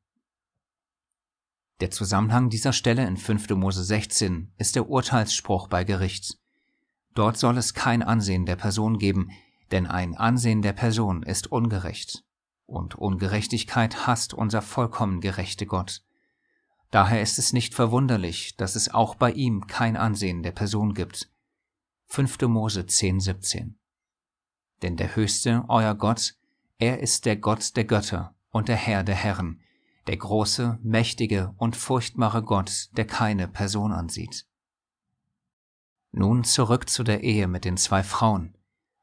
Der 1.82 1.90
Zusammenhang 1.90 2.52
dieser 2.52 2.72
Stelle 2.72 3.08
in 3.08 3.18
5. 3.18 3.50
Mose 3.56 3.84
16 3.84 4.54
ist 4.58 4.76
der 4.76 4.90
Urteilsspruch 4.90 5.70
bei 5.70 5.84
Gericht. 5.84 6.38
Dort 7.16 7.38
soll 7.38 7.58
es 7.58 7.74
kein 7.74 8.04
Ansehen 8.04 8.46
der 8.46 8.58
Person 8.58 9.00
geben, 9.00 9.32
denn 9.72 9.88
ein 9.88 10.16
Ansehen 10.16 10.62
der 10.62 10.74
Person 10.74 11.24
ist 11.24 11.52
ungerecht. 11.52 12.24
Und 12.68 12.94
Ungerechtigkeit 12.94 14.06
hasst 14.06 14.36
unser 14.36 14.62
vollkommen 14.62 15.20
gerechte 15.20 15.66
Gott. 15.66 16.04
Daher 16.92 17.24
ist 17.24 17.40
es 17.40 17.54
nicht 17.54 17.74
verwunderlich, 17.74 18.56
dass 18.56 18.76
es 18.76 18.94
auch 18.94 19.16
bei 19.16 19.32
ihm 19.32 19.66
kein 19.66 19.98
Ansehen 19.98 20.44
der 20.44 20.52
Person 20.52 20.94
gibt. 20.94 21.33
5. 22.14 22.42
Mose 22.42 22.86
10, 22.86 23.22
17. 23.22 23.76
Denn 24.84 24.98
der 24.98 25.16
Höchste, 25.16 25.66
euer 25.68 25.96
Gott, 25.96 26.36
er 26.78 27.00
ist 27.00 27.26
der 27.26 27.38
Gott 27.38 27.76
der 27.76 27.86
Götter 27.86 28.36
und 28.52 28.68
der 28.68 28.76
Herr 28.76 29.04
der 29.04 29.16
Herren, 29.16 29.62
der 30.06 30.18
große, 30.18 30.78
mächtige 30.84 31.56
und 31.58 31.76
furchtbare 31.76 32.44
Gott, 32.44 32.90
der 32.96 33.08
keine 33.08 33.48
Person 33.48 33.92
ansieht. 33.92 34.46
Nun 36.12 36.44
zurück 36.44 36.88
zu 36.88 37.04
der 37.04 37.24
Ehe 37.24 37.48
mit 37.48 37.66
den 37.66 37.78
zwei 37.78 38.04
Frauen. 38.04 38.56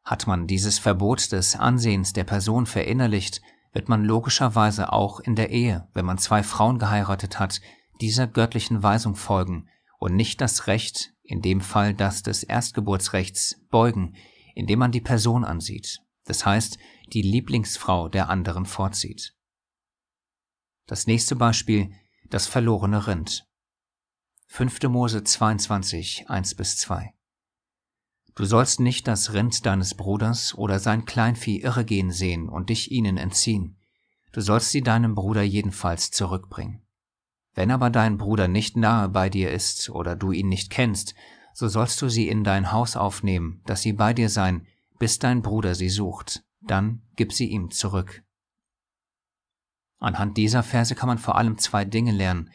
Hat 0.04 0.28
man 0.28 0.46
dieses 0.46 0.78
Verbot 0.78 1.32
des 1.32 1.56
Ansehens 1.56 2.12
der 2.12 2.22
Person 2.22 2.64
verinnerlicht, 2.64 3.42
wird 3.72 3.88
man 3.88 4.04
logischerweise 4.04 4.92
auch 4.92 5.18
in 5.18 5.34
der 5.34 5.50
Ehe, 5.50 5.88
wenn 5.94 6.06
man 6.06 6.18
zwei 6.18 6.44
Frauen 6.44 6.78
geheiratet 6.78 7.40
hat, 7.40 7.60
dieser 8.00 8.28
göttlichen 8.28 8.84
Weisung 8.84 9.16
folgen 9.16 9.68
und 10.00 10.16
nicht 10.16 10.40
das 10.40 10.66
Recht, 10.66 11.12
in 11.22 11.42
dem 11.42 11.60
Fall 11.60 11.94
das 11.94 12.22
des 12.22 12.42
Erstgeburtsrechts, 12.42 13.60
beugen, 13.68 14.16
indem 14.54 14.80
man 14.80 14.92
die 14.92 15.02
Person 15.02 15.44
ansieht, 15.44 16.00
das 16.24 16.44
heißt 16.44 16.78
die 17.12 17.22
Lieblingsfrau 17.22 18.08
der 18.08 18.28
anderen 18.30 18.64
vorzieht. 18.64 19.34
Das 20.86 21.06
nächste 21.06 21.36
Beispiel, 21.36 21.92
das 22.30 22.46
verlorene 22.46 23.06
Rind. 23.06 23.46
5. 24.48 24.82
Mose 24.84 25.22
22, 25.22 26.28
1 26.28 26.54
bis 26.54 26.78
2. 26.78 27.12
Du 28.34 28.44
sollst 28.46 28.80
nicht 28.80 29.06
das 29.06 29.34
Rind 29.34 29.66
deines 29.66 29.94
Bruders 29.94 30.54
oder 30.54 30.78
sein 30.78 31.04
Kleinvieh 31.04 31.60
irregehen 31.60 32.10
sehen 32.10 32.48
und 32.48 32.70
dich 32.70 32.90
ihnen 32.90 33.18
entziehen. 33.18 33.78
Du 34.32 34.40
sollst 34.40 34.70
sie 34.70 34.80
deinem 34.80 35.14
Bruder 35.14 35.42
jedenfalls 35.42 36.10
zurückbringen. 36.10 36.82
Wenn 37.60 37.72
aber 37.72 37.90
dein 37.90 38.16
Bruder 38.16 38.48
nicht 38.48 38.78
nahe 38.78 39.10
bei 39.10 39.28
dir 39.28 39.50
ist 39.50 39.90
oder 39.90 40.16
du 40.16 40.32
ihn 40.32 40.48
nicht 40.48 40.70
kennst, 40.70 41.14
so 41.52 41.68
sollst 41.68 42.00
du 42.00 42.08
sie 42.08 42.26
in 42.26 42.42
dein 42.42 42.72
Haus 42.72 42.96
aufnehmen, 42.96 43.60
dass 43.66 43.82
sie 43.82 43.92
bei 43.92 44.14
dir 44.14 44.30
sein, 44.30 44.66
bis 44.98 45.18
dein 45.18 45.42
Bruder 45.42 45.74
sie 45.74 45.90
sucht, 45.90 46.42
dann 46.62 47.02
gib 47.16 47.34
sie 47.34 47.50
ihm 47.50 47.70
zurück. 47.70 48.22
Anhand 49.98 50.38
dieser 50.38 50.62
Verse 50.62 50.94
kann 50.94 51.08
man 51.08 51.18
vor 51.18 51.36
allem 51.36 51.58
zwei 51.58 51.84
Dinge 51.84 52.12
lernen. 52.12 52.48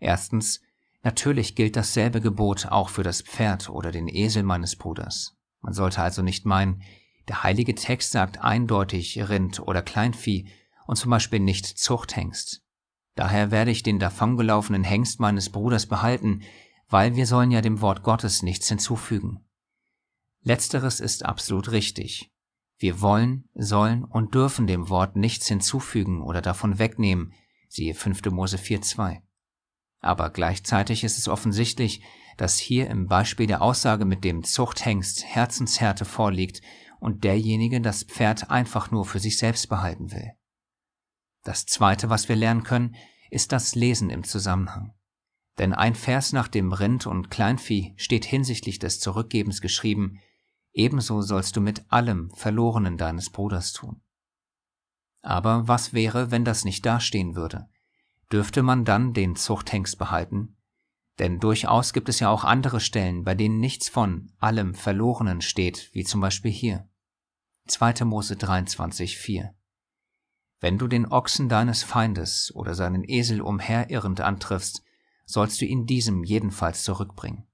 Erstens, 0.00 0.60
natürlich 1.04 1.54
gilt 1.54 1.76
dasselbe 1.76 2.20
Gebot 2.20 2.66
auch 2.66 2.88
für 2.88 3.04
das 3.04 3.22
Pferd 3.22 3.70
oder 3.70 3.92
den 3.92 4.08
Esel 4.08 4.42
meines 4.42 4.74
Bruders. 4.74 5.36
Man 5.60 5.72
sollte 5.72 6.02
also 6.02 6.20
nicht 6.20 6.46
meinen, 6.46 6.82
der 7.28 7.44
heilige 7.44 7.76
Text 7.76 8.10
sagt 8.10 8.40
eindeutig 8.40 9.28
Rind 9.28 9.60
oder 9.60 9.82
Kleinvieh 9.82 10.48
und 10.88 10.96
zum 10.96 11.12
Beispiel 11.12 11.38
nicht 11.38 11.64
Zuchthengst. 11.64 12.61
Daher 13.14 13.50
werde 13.50 13.70
ich 13.70 13.82
den 13.82 13.98
davongelaufenen 13.98 14.84
Hengst 14.84 15.20
meines 15.20 15.50
Bruders 15.50 15.86
behalten, 15.86 16.42
weil 16.88 17.14
wir 17.16 17.26
sollen 17.26 17.50
ja 17.50 17.60
dem 17.60 17.80
Wort 17.80 18.02
Gottes 18.02 18.42
nichts 18.42 18.68
hinzufügen. 18.68 19.44
Letzteres 20.42 21.00
ist 21.00 21.24
absolut 21.24 21.70
richtig. 21.70 22.30
Wir 22.78 23.00
wollen, 23.00 23.48
sollen 23.54 24.04
und 24.04 24.34
dürfen 24.34 24.66
dem 24.66 24.88
Wort 24.88 25.14
nichts 25.14 25.46
hinzufügen 25.46 26.22
oder 26.22 26.40
davon 26.40 26.78
wegnehmen, 26.78 27.32
siehe 27.68 27.94
5. 27.94 28.24
Mose 28.30 28.56
4.2. 28.56 29.20
Aber 30.00 30.30
gleichzeitig 30.30 31.04
ist 31.04 31.16
es 31.16 31.28
offensichtlich, 31.28 32.02
dass 32.36 32.58
hier 32.58 32.90
im 32.90 33.06
Beispiel 33.06 33.46
der 33.46 33.62
Aussage 33.62 34.04
mit 34.04 34.24
dem 34.24 34.42
Zuchthengst 34.42 35.24
Herzenshärte 35.24 36.04
vorliegt 36.04 36.60
und 36.98 37.24
derjenige 37.24 37.80
das 37.80 38.02
Pferd 38.02 38.50
einfach 38.50 38.90
nur 38.90 39.04
für 39.04 39.20
sich 39.20 39.38
selbst 39.38 39.68
behalten 39.68 40.10
will. 40.10 40.32
Das 41.42 41.66
Zweite, 41.66 42.10
was 42.10 42.28
wir 42.28 42.36
lernen 42.36 42.62
können, 42.62 42.94
ist 43.30 43.52
das 43.52 43.74
Lesen 43.74 44.10
im 44.10 44.24
Zusammenhang. 44.24 44.94
Denn 45.58 45.72
ein 45.72 45.94
Vers 45.94 46.32
nach 46.32 46.48
dem 46.48 46.72
Rind 46.72 47.06
und 47.06 47.30
Kleinvieh 47.30 47.94
steht 47.96 48.24
hinsichtlich 48.24 48.78
des 48.78 49.00
Zurückgebens 49.00 49.60
geschrieben, 49.60 50.20
ebenso 50.72 51.20
sollst 51.20 51.56
du 51.56 51.60
mit 51.60 51.84
allem 51.90 52.30
Verlorenen 52.30 52.96
deines 52.96 53.30
Bruders 53.30 53.72
tun. 53.72 54.00
Aber 55.20 55.68
was 55.68 55.92
wäre, 55.92 56.30
wenn 56.30 56.44
das 56.44 56.64
nicht 56.64 56.86
dastehen 56.86 57.36
würde? 57.36 57.68
Dürfte 58.30 58.62
man 58.62 58.84
dann 58.84 59.12
den 59.12 59.36
Zuchthengst 59.36 59.98
behalten? 59.98 60.56
Denn 61.18 61.38
durchaus 61.38 61.92
gibt 61.92 62.08
es 62.08 62.20
ja 62.20 62.30
auch 62.30 62.44
andere 62.44 62.80
Stellen, 62.80 63.22
bei 63.22 63.34
denen 63.34 63.60
nichts 63.60 63.88
von 63.88 64.32
allem 64.38 64.74
Verlorenen 64.74 65.42
steht, 65.42 65.90
wie 65.92 66.04
zum 66.04 66.20
Beispiel 66.20 66.50
hier. 66.50 66.88
2. 67.66 68.04
Mose 68.04 68.36
23, 68.36 69.18
4. 69.18 69.54
Wenn 70.62 70.78
du 70.78 70.86
den 70.86 71.06
Ochsen 71.10 71.48
deines 71.48 71.82
Feindes 71.82 72.54
oder 72.54 72.76
seinen 72.76 73.02
Esel 73.02 73.40
umherirrend 73.40 74.20
antriffst, 74.20 74.84
sollst 75.26 75.60
du 75.60 75.64
ihn 75.64 75.86
diesem 75.86 76.22
jedenfalls 76.22 76.84
zurückbringen. 76.84 77.48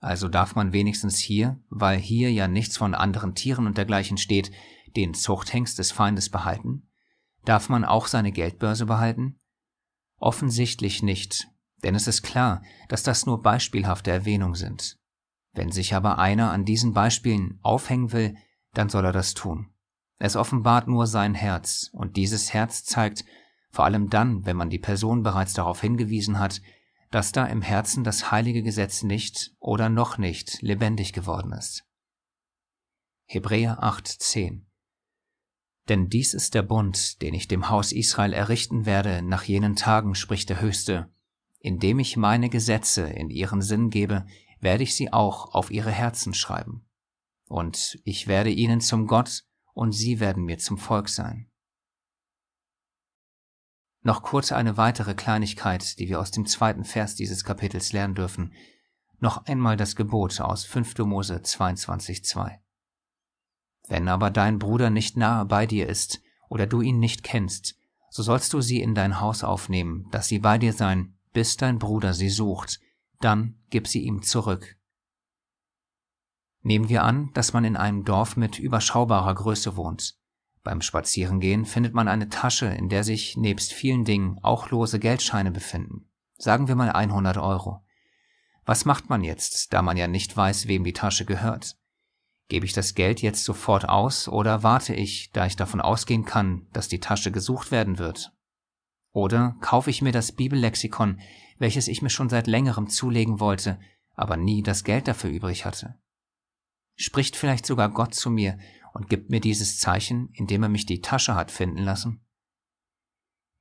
Also 0.00 0.28
darf 0.28 0.56
man 0.56 0.72
wenigstens 0.72 1.18
hier, 1.18 1.62
weil 1.70 2.00
hier 2.00 2.32
ja 2.32 2.48
nichts 2.48 2.76
von 2.76 2.96
anderen 2.96 3.36
Tieren 3.36 3.68
und 3.68 3.78
dergleichen 3.78 4.18
steht, 4.18 4.50
den 4.96 5.14
Zuchthengst 5.14 5.78
des 5.78 5.92
Feindes 5.92 6.30
behalten? 6.30 6.88
Darf 7.44 7.68
man 7.68 7.84
auch 7.84 8.08
seine 8.08 8.32
Geldbörse 8.32 8.86
behalten? 8.86 9.38
Offensichtlich 10.16 11.04
nicht, 11.04 11.46
denn 11.84 11.94
es 11.94 12.08
ist 12.08 12.22
klar, 12.22 12.60
dass 12.88 13.04
das 13.04 13.24
nur 13.24 13.40
beispielhafte 13.40 14.10
Erwähnungen 14.10 14.56
sind. 14.56 14.98
Wenn 15.52 15.70
sich 15.70 15.94
aber 15.94 16.18
einer 16.18 16.50
an 16.50 16.64
diesen 16.64 16.92
Beispielen 16.92 17.60
aufhängen 17.62 18.10
will, 18.10 18.36
dann 18.74 18.88
soll 18.88 19.04
er 19.04 19.12
das 19.12 19.34
tun. 19.34 19.70
Es 20.18 20.36
offenbart 20.36 20.88
nur 20.88 21.06
sein 21.06 21.34
Herz, 21.34 21.90
und 21.92 22.16
dieses 22.16 22.52
Herz 22.52 22.84
zeigt, 22.84 23.24
vor 23.70 23.84
allem 23.84 24.10
dann, 24.10 24.44
wenn 24.46 24.56
man 24.56 24.70
die 24.70 24.78
Person 24.78 25.22
bereits 25.22 25.52
darauf 25.52 25.80
hingewiesen 25.80 26.38
hat, 26.38 26.60
dass 27.10 27.32
da 27.32 27.46
im 27.46 27.62
Herzen 27.62 28.04
das 28.04 28.30
heilige 28.30 28.62
Gesetz 28.62 29.02
nicht 29.02 29.52
oder 29.60 29.88
noch 29.88 30.18
nicht 30.18 30.60
lebendig 30.60 31.12
geworden 31.12 31.52
ist. 31.52 31.84
Hebräer 33.24 33.82
8,10 33.82 34.62
Denn 35.88 36.08
dies 36.08 36.34
ist 36.34 36.54
der 36.54 36.62
Bund, 36.62 37.22
den 37.22 37.34
ich 37.34 37.48
dem 37.48 37.68
Haus 37.68 37.92
Israel 37.92 38.32
errichten 38.32 38.86
werde 38.86 39.22
nach 39.22 39.44
jenen 39.44 39.76
Tagen, 39.76 40.14
spricht 40.14 40.48
der 40.48 40.60
Höchste. 40.60 41.10
Indem 41.60 41.98
ich 41.98 42.16
meine 42.16 42.48
Gesetze 42.48 43.02
in 43.08 43.30
ihren 43.30 43.62
Sinn 43.62 43.90
gebe, 43.90 44.26
werde 44.60 44.82
ich 44.82 44.94
sie 44.94 45.12
auch 45.12 45.54
auf 45.54 45.70
ihre 45.70 45.90
Herzen 45.90 46.34
schreiben. 46.34 46.86
Und 47.48 47.98
ich 48.04 48.26
werde 48.26 48.50
ihnen 48.50 48.80
zum 48.80 49.06
Gott, 49.06 49.44
und 49.78 49.92
sie 49.92 50.18
werden 50.18 50.44
mir 50.44 50.58
zum 50.58 50.76
Volk 50.76 51.08
sein. 51.08 51.48
Noch 54.02 54.24
kurz 54.24 54.50
eine 54.50 54.76
weitere 54.76 55.14
Kleinigkeit, 55.14 56.00
die 56.00 56.08
wir 56.08 56.18
aus 56.18 56.32
dem 56.32 56.46
zweiten 56.46 56.84
Vers 56.84 57.14
dieses 57.14 57.44
Kapitels 57.44 57.92
lernen 57.92 58.16
dürfen. 58.16 58.52
Noch 59.20 59.46
einmal 59.46 59.76
das 59.76 59.94
Gebot 59.94 60.40
aus 60.40 60.64
5. 60.64 60.98
Mose 60.98 61.36
22,2. 61.36 62.58
Wenn 63.86 64.08
aber 64.08 64.30
dein 64.30 64.58
Bruder 64.58 64.90
nicht 64.90 65.16
nahe 65.16 65.44
bei 65.44 65.64
dir 65.64 65.88
ist 65.88 66.22
oder 66.48 66.66
du 66.66 66.80
ihn 66.80 66.98
nicht 66.98 67.22
kennst, 67.22 67.76
so 68.10 68.24
sollst 68.24 68.52
du 68.54 68.60
sie 68.60 68.80
in 68.80 68.96
dein 68.96 69.20
Haus 69.20 69.44
aufnehmen, 69.44 70.08
dass 70.10 70.26
sie 70.26 70.40
bei 70.40 70.58
dir 70.58 70.72
sein, 70.72 71.16
bis 71.32 71.56
dein 71.56 71.78
Bruder 71.78 72.14
sie 72.14 72.30
sucht, 72.30 72.80
dann 73.20 73.60
gib 73.70 73.86
sie 73.86 74.02
ihm 74.02 74.22
zurück. 74.22 74.76
Nehmen 76.68 76.90
wir 76.90 77.02
an, 77.02 77.30
dass 77.32 77.54
man 77.54 77.64
in 77.64 77.78
einem 77.78 78.04
Dorf 78.04 78.36
mit 78.36 78.58
überschaubarer 78.58 79.34
Größe 79.34 79.78
wohnt. 79.78 80.18
Beim 80.62 80.82
Spazierengehen 80.82 81.64
findet 81.64 81.94
man 81.94 82.08
eine 82.08 82.28
Tasche, 82.28 82.66
in 82.66 82.90
der 82.90 83.04
sich 83.04 83.38
nebst 83.38 83.72
vielen 83.72 84.04
Dingen 84.04 84.38
auch 84.42 84.68
lose 84.68 84.98
Geldscheine 84.98 85.50
befinden. 85.50 86.10
Sagen 86.36 86.68
wir 86.68 86.74
mal 86.74 86.90
100 86.90 87.38
Euro. 87.38 87.86
Was 88.66 88.84
macht 88.84 89.08
man 89.08 89.24
jetzt, 89.24 89.72
da 89.72 89.80
man 89.80 89.96
ja 89.96 90.08
nicht 90.08 90.36
weiß, 90.36 90.68
wem 90.68 90.84
die 90.84 90.92
Tasche 90.92 91.24
gehört? 91.24 91.78
Gebe 92.48 92.66
ich 92.66 92.74
das 92.74 92.94
Geld 92.94 93.22
jetzt 93.22 93.44
sofort 93.44 93.88
aus 93.88 94.28
oder 94.28 94.62
warte 94.62 94.94
ich, 94.94 95.30
da 95.32 95.46
ich 95.46 95.56
davon 95.56 95.80
ausgehen 95.80 96.26
kann, 96.26 96.66
dass 96.74 96.86
die 96.86 97.00
Tasche 97.00 97.32
gesucht 97.32 97.70
werden 97.70 97.98
wird? 97.98 98.34
Oder 99.12 99.56
kaufe 99.62 99.88
ich 99.88 100.02
mir 100.02 100.12
das 100.12 100.32
Bibellexikon, 100.32 101.18
welches 101.56 101.88
ich 101.88 102.02
mir 102.02 102.10
schon 102.10 102.28
seit 102.28 102.46
längerem 102.46 102.90
zulegen 102.90 103.40
wollte, 103.40 103.80
aber 104.16 104.36
nie 104.36 104.62
das 104.62 104.84
Geld 104.84 105.08
dafür 105.08 105.30
übrig 105.30 105.64
hatte? 105.64 105.98
Spricht 107.00 107.36
vielleicht 107.36 107.64
sogar 107.64 107.90
Gott 107.90 108.12
zu 108.12 108.28
mir 108.28 108.58
und 108.92 109.08
gibt 109.08 109.30
mir 109.30 109.40
dieses 109.40 109.78
Zeichen, 109.78 110.30
indem 110.32 110.64
er 110.64 110.68
mich 110.68 110.84
die 110.84 111.00
Tasche 111.00 111.36
hat 111.36 111.52
finden 111.52 111.78
lassen? 111.78 112.26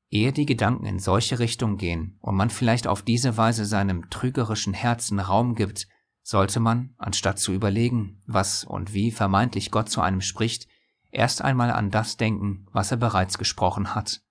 Ehe 0.10 0.34
die 0.34 0.48
Gedanken 0.48 0.88
in 0.88 0.98
solche 0.98 1.38
Richtung 1.38 1.78
gehen 1.78 2.18
und 2.20 2.36
man 2.36 2.50
vielleicht 2.50 2.88
auf 2.88 3.04
diese 3.04 3.38
Weise 3.38 3.66
seinem 3.66 4.10
trügerischen 4.10 4.74
Herzen 4.74 5.20
Raum 5.20 5.54
gibt, 5.54 5.88
sollte 6.24 6.60
man, 6.60 6.96
anstatt 6.98 7.38
zu 7.38 7.54
überlegen, 7.54 8.24
was 8.26 8.64
und 8.64 8.94
wie 8.94 9.12
vermeintlich 9.12 9.70
Gott 9.70 9.90
zu 9.90 10.02
einem 10.02 10.22
spricht, 10.22 10.68
erst 11.12 11.44
einmal 11.44 11.70
an 11.70 11.92
das 11.92 12.18
denken, 12.18 12.66
was 12.72 12.90
er 12.90 12.98
bereits 12.98 13.38
gesprochen 13.38 13.94
hat. 13.94 14.24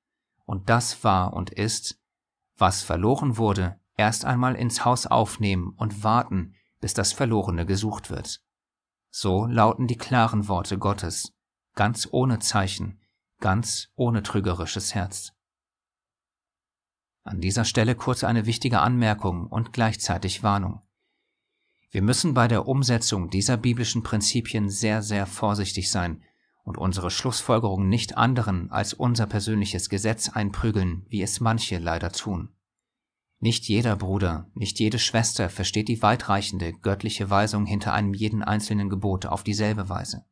Und 0.47 0.69
das 0.69 1.05
war 1.05 1.33
und 1.33 1.51
ist, 1.51 2.01
was 2.57 2.83
verloren 2.83 3.37
wurde, 3.37 3.79
erst 3.97 4.25
einmal 4.25 4.57
ins 4.57 4.85
Haus 4.85 5.07
aufnehmen 5.07 5.75
und 5.77 6.03
warten, 6.03 6.55
bis 6.81 6.93
das 6.93 7.13
Verlorene 7.13 7.67
gesucht 7.67 8.11
wird. 8.11 8.43
So 9.19 9.47
lauten 9.47 9.87
die 9.87 9.97
klaren 9.97 10.47
Worte 10.47 10.77
Gottes, 10.77 11.33
ganz 11.75 12.07
ohne 12.13 12.39
Zeichen, 12.39 13.01
ganz 13.41 13.89
ohne 13.97 14.23
trügerisches 14.23 14.95
Herz. 14.95 15.33
An 17.23 17.41
dieser 17.41 17.65
Stelle 17.65 17.95
kurz 17.95 18.25
eine 18.25 18.45
wichtige 18.45 18.81
Anmerkung 18.81 19.47
und 19.47 19.73
gleichzeitig 19.73 20.43
Warnung. 20.43 20.83
Wir 21.91 22.03
müssen 22.03 22.35
bei 22.35 22.47
der 22.47 22.69
Umsetzung 22.69 23.31
dieser 23.31 23.57
biblischen 23.57 24.03
Prinzipien 24.03 24.69
sehr, 24.69 25.01
sehr 25.01 25.25
vorsichtig 25.25 25.91
sein 25.91 26.23
und 26.65 26.77
unsere 26.77 27.11
Schlussfolgerungen 27.11 27.89
nicht 27.89 28.19
anderen 28.19 28.71
als 28.71 28.93
unser 28.93 29.27
persönliches 29.27 29.89
Gesetz 29.89 30.29
einprügeln, 30.29 31.07
wie 31.09 31.23
es 31.23 31.41
manche 31.41 31.79
leider 31.79 32.13
tun. 32.13 32.55
Nicht 33.39 33.69
jeder 33.69 33.97
Bruder, 33.97 34.51
nicht 34.55 34.81
jede 34.81 34.99
Schwester 34.99 35.51
versteht 35.51 35.89
die 35.89 36.01
weitreichende 36.03 36.73
göttliche 36.73 37.29
Weisung 37.29 37.67
hinter 37.67 37.93
einem 37.93 38.15
jeden 38.15 38.43
einzelnen 38.43 38.89
Gebot 38.89 39.27
auf 39.27 39.45
dieselbe 39.45 39.89
Weise. 39.89 40.25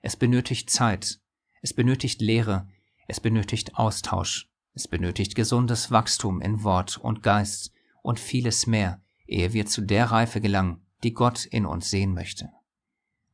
Es 0.00 0.16
benötigt 0.16 0.70
Zeit, 0.70 1.20
es 1.60 1.74
benötigt 1.74 2.20
Lehre, 2.20 2.68
es 3.08 3.20
benötigt 3.20 3.74
Austausch, 3.76 4.48
es 4.74 4.86
benötigt 4.86 5.34
gesundes 5.34 5.90
Wachstum 5.90 6.40
in 6.40 6.62
Wort 6.62 6.96
und 6.98 7.22
Geist 7.22 7.72
und 8.02 8.20
vieles 8.20 8.66
mehr, 8.66 9.02
ehe 9.26 9.52
wir 9.52 9.66
zu 9.66 9.82
der 9.82 10.06
Reife 10.06 10.40
gelangen, 10.40 10.86
die 11.02 11.12
Gott 11.12 11.44
in 11.44 11.66
uns 11.66 11.90
sehen 11.90 12.14
möchte. 12.14 12.50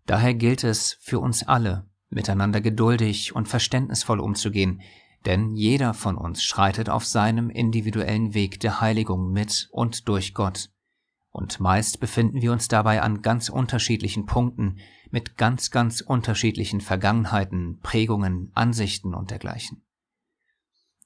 Daher 0.07 0.35
gilt 0.35 0.65
es 0.65 0.97
für 1.01 1.21
uns 1.21 1.43
alle, 1.43 1.87
miteinander 2.09 2.61
geduldig 2.61 3.35
und 3.35 3.49
verständnisvoll 3.49 4.21
umzugehen, 4.21 4.81
denn 5.27 5.55
jeder 5.55 5.93
von 5.93 6.17
uns 6.17 6.43
schreitet 6.43 6.89
auf 6.89 7.05
seinem 7.05 7.51
individuellen 7.51 8.33
Weg 8.33 8.61
der 8.61 8.81
Heiligung 8.81 9.33
mit 9.33 9.69
und 9.73 10.09
durch 10.09 10.33
Gott. 10.33 10.71
Und 11.31 11.61
meist 11.61 12.01
befinden 12.01 12.41
wir 12.41 12.53
uns 12.53 12.69
dabei 12.69 13.03
an 13.03 13.21
ganz 13.21 13.49
unterschiedlichen 13.49 14.25
Punkten 14.25 14.79
mit 15.11 15.37
ganz, 15.37 15.71
ganz 15.71 16.01
unterschiedlichen 16.01 16.81
Vergangenheiten, 16.81 17.81
Prägungen, 17.81 18.51
Ansichten 18.55 19.15
und 19.15 19.31
dergleichen. 19.31 19.85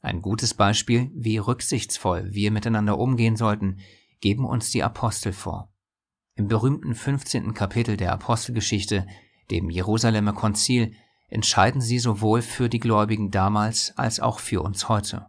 Ein 0.02 0.22
gutes 0.22 0.54
Beispiel, 0.54 1.11
wie 1.14 1.38
rücksichtsvoll 1.38 2.33
wir 2.33 2.50
miteinander 2.50 2.98
umgehen 2.98 3.37
sollten, 3.37 3.80
geben 4.20 4.44
uns 4.44 4.70
die 4.70 4.83
Apostel 4.83 5.33
vor. 5.33 5.72
Im 6.37 6.46
berühmten 6.46 6.94
15. 6.94 7.52
Kapitel 7.54 7.96
der 7.96 8.12
Apostelgeschichte, 8.12 9.06
dem 9.50 9.68
Jerusalemer 9.68 10.33
Konzil, 10.33 10.94
entscheiden 11.31 11.81
sie 11.81 11.99
sowohl 11.99 12.43
für 12.43 12.69
die 12.69 12.81
Gläubigen 12.81 13.31
damals 13.31 13.97
als 13.97 14.21
auch 14.21 14.40
für 14.40 14.62
uns 14.62 14.88
heute. 14.88 15.27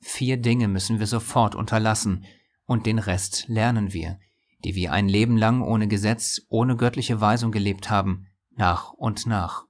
Vier 0.00 0.36
Dinge 0.36 0.68
müssen 0.68 1.00
wir 1.00 1.06
sofort 1.06 1.54
unterlassen, 1.54 2.24
und 2.64 2.86
den 2.86 2.98
Rest 2.98 3.48
lernen 3.48 3.92
wir, 3.92 4.18
die 4.64 4.74
wir 4.74 4.92
ein 4.92 5.08
Leben 5.08 5.36
lang 5.36 5.62
ohne 5.62 5.88
Gesetz, 5.88 6.42
ohne 6.48 6.76
göttliche 6.76 7.20
Weisung 7.20 7.50
gelebt 7.50 7.90
haben, 7.90 8.26
nach 8.54 8.92
und 8.92 9.26
nach. 9.26 9.64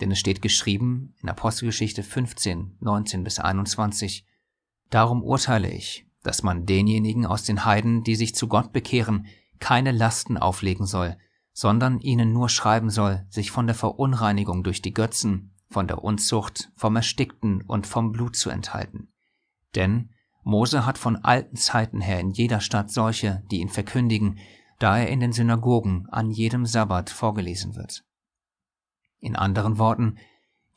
Denn 0.00 0.10
es 0.10 0.18
steht 0.18 0.42
geschrieben 0.42 1.14
in 1.22 1.28
Apostelgeschichte 1.28 2.02
15, 2.02 2.76
19 2.80 3.24
bis 3.24 3.38
21, 3.38 4.26
Darum 4.90 5.22
urteile 5.22 5.70
ich, 5.70 6.06
dass 6.22 6.42
man 6.42 6.66
denjenigen 6.66 7.26
aus 7.26 7.42
den 7.42 7.64
Heiden, 7.64 8.04
die 8.04 8.14
sich 8.14 8.34
zu 8.34 8.46
Gott 8.46 8.72
bekehren, 8.72 9.26
keine 9.58 9.92
Lasten 9.92 10.36
auflegen 10.36 10.86
soll, 10.86 11.16
sondern 11.54 12.00
ihnen 12.00 12.32
nur 12.32 12.48
schreiben 12.50 12.90
soll, 12.90 13.24
sich 13.30 13.50
von 13.50 13.66
der 13.66 13.76
Verunreinigung 13.76 14.64
durch 14.64 14.82
die 14.82 14.92
Götzen, 14.92 15.54
von 15.70 15.86
der 15.88 16.04
Unzucht, 16.04 16.70
vom 16.76 16.96
Erstickten 16.96 17.62
und 17.62 17.86
vom 17.86 18.12
Blut 18.12 18.36
zu 18.36 18.50
enthalten. 18.50 19.08
Denn 19.74 20.10
Mose 20.42 20.84
hat 20.84 20.98
von 20.98 21.16
alten 21.16 21.56
Zeiten 21.56 22.00
her 22.00 22.20
in 22.20 22.30
jeder 22.30 22.60
Stadt 22.60 22.90
solche, 22.90 23.42
die 23.50 23.60
ihn 23.60 23.70
verkündigen, 23.70 24.38
da 24.78 24.98
er 24.98 25.08
in 25.08 25.20
den 25.20 25.32
Synagogen 25.32 26.06
an 26.10 26.30
jedem 26.30 26.66
Sabbat 26.66 27.08
vorgelesen 27.08 27.76
wird. 27.76 28.04
In 29.20 29.36
anderen 29.36 29.78
Worten, 29.78 30.18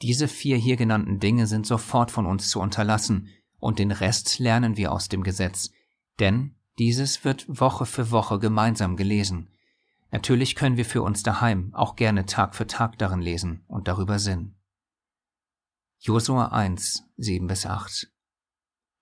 diese 0.01 0.27
vier 0.27 0.57
hier 0.57 0.77
genannten 0.77 1.19
Dinge 1.19 1.47
sind 1.47 1.65
sofort 1.65 2.11
von 2.11 2.25
uns 2.25 2.49
zu 2.49 2.59
unterlassen, 2.61 3.29
und 3.59 3.79
den 3.79 3.91
Rest 3.91 4.37
lernen 4.37 4.77
wir 4.77 4.91
aus 4.91 5.09
dem 5.09 5.23
Gesetz, 5.23 5.71
denn 6.19 6.55
dieses 6.77 7.25
wird 7.25 7.45
Woche 7.47 7.87
für 7.87 8.11
Woche 8.11 8.37
gemeinsam 8.37 8.95
gelesen. 8.95 9.49
Natürlich 10.11 10.55
können 10.55 10.77
wir 10.77 10.85
für 10.85 11.01
uns 11.01 11.23
daheim 11.23 11.73
auch 11.73 11.95
gerne 11.95 12.25
Tag 12.25 12.55
für 12.55 12.67
Tag 12.67 12.97
darin 12.97 13.21
lesen 13.21 13.63
und 13.67 13.87
darüber 13.87 14.19
sinnen. 14.19 14.55
Josua 15.99 16.47
1, 16.47 17.03
7 17.17 17.47
bis 17.47 17.65
8 17.65 18.11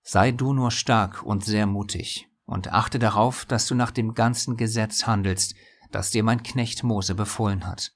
Sei 0.02 0.32
du 0.32 0.52
nur 0.52 0.70
stark 0.70 1.22
und 1.22 1.44
sehr 1.44 1.66
mutig 1.66 2.28
und 2.44 2.72
achte 2.72 2.98
darauf, 2.98 3.44
dass 3.44 3.66
du 3.66 3.74
nach 3.74 3.90
dem 3.90 4.14
ganzen 4.14 4.56
Gesetz 4.56 5.06
handelst, 5.06 5.54
das 5.90 6.10
dir 6.10 6.22
mein 6.22 6.42
Knecht 6.42 6.84
Mose 6.84 7.14
befohlen 7.14 7.66
hat. 7.66 7.92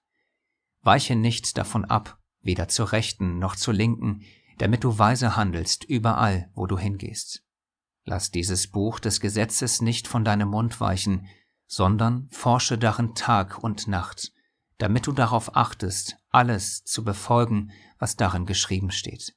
Weiche 0.83 1.17
nicht 1.17 1.57
davon 1.57 1.85
ab, 1.85 2.19
weder 2.41 2.69
zur 2.69 2.93
Rechten 2.93 3.39
noch 3.39 3.57
zur 3.57 3.75
Linken, 3.75 4.23
damit 4.59 4.85
du 4.85 4.99
weise 4.99 5.37
handelst 5.37 5.85
überall, 5.85 6.51
wo 6.55 6.67
du 6.67 6.79
hingehst. 6.79 7.43
Lass 8.05 8.31
dieses 8.31 8.67
Buch 8.69 9.01
des 9.01 9.21
Gesetzes 9.21 9.81
nicht 9.81 10.09
von 10.09 10.25
deinem 10.25 10.49
Mund 10.49 10.81
weichen, 10.81 11.27
sondern 11.71 12.29
forsche 12.31 12.79
darin 12.79 13.15
Tag 13.15 13.63
und 13.63 13.87
Nacht, 13.87 14.33
damit 14.79 15.07
du 15.07 15.13
darauf 15.13 15.55
achtest, 15.55 16.17
alles 16.29 16.83
zu 16.83 17.05
befolgen, 17.05 17.71
was 18.01 18.17
darin 18.17 18.45
geschrieben 18.45 18.91
steht. 18.91 19.37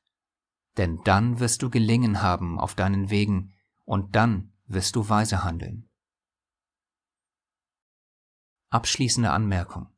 Denn 0.78 1.00
dann 1.04 1.40
wirst 1.40 1.62
du 1.62 1.70
gelingen 1.70 2.24
haben 2.24 2.60
auf 2.60 2.74
deinen 2.74 3.12
Wegen, 3.12 3.54
und 3.86 4.16
dann 4.16 4.52
wirst 4.66 4.96
du 4.96 5.10
weise 5.10 5.44
handeln. 5.44 5.88
Abschließende 8.72 9.30
Anmerkung. 9.30 9.90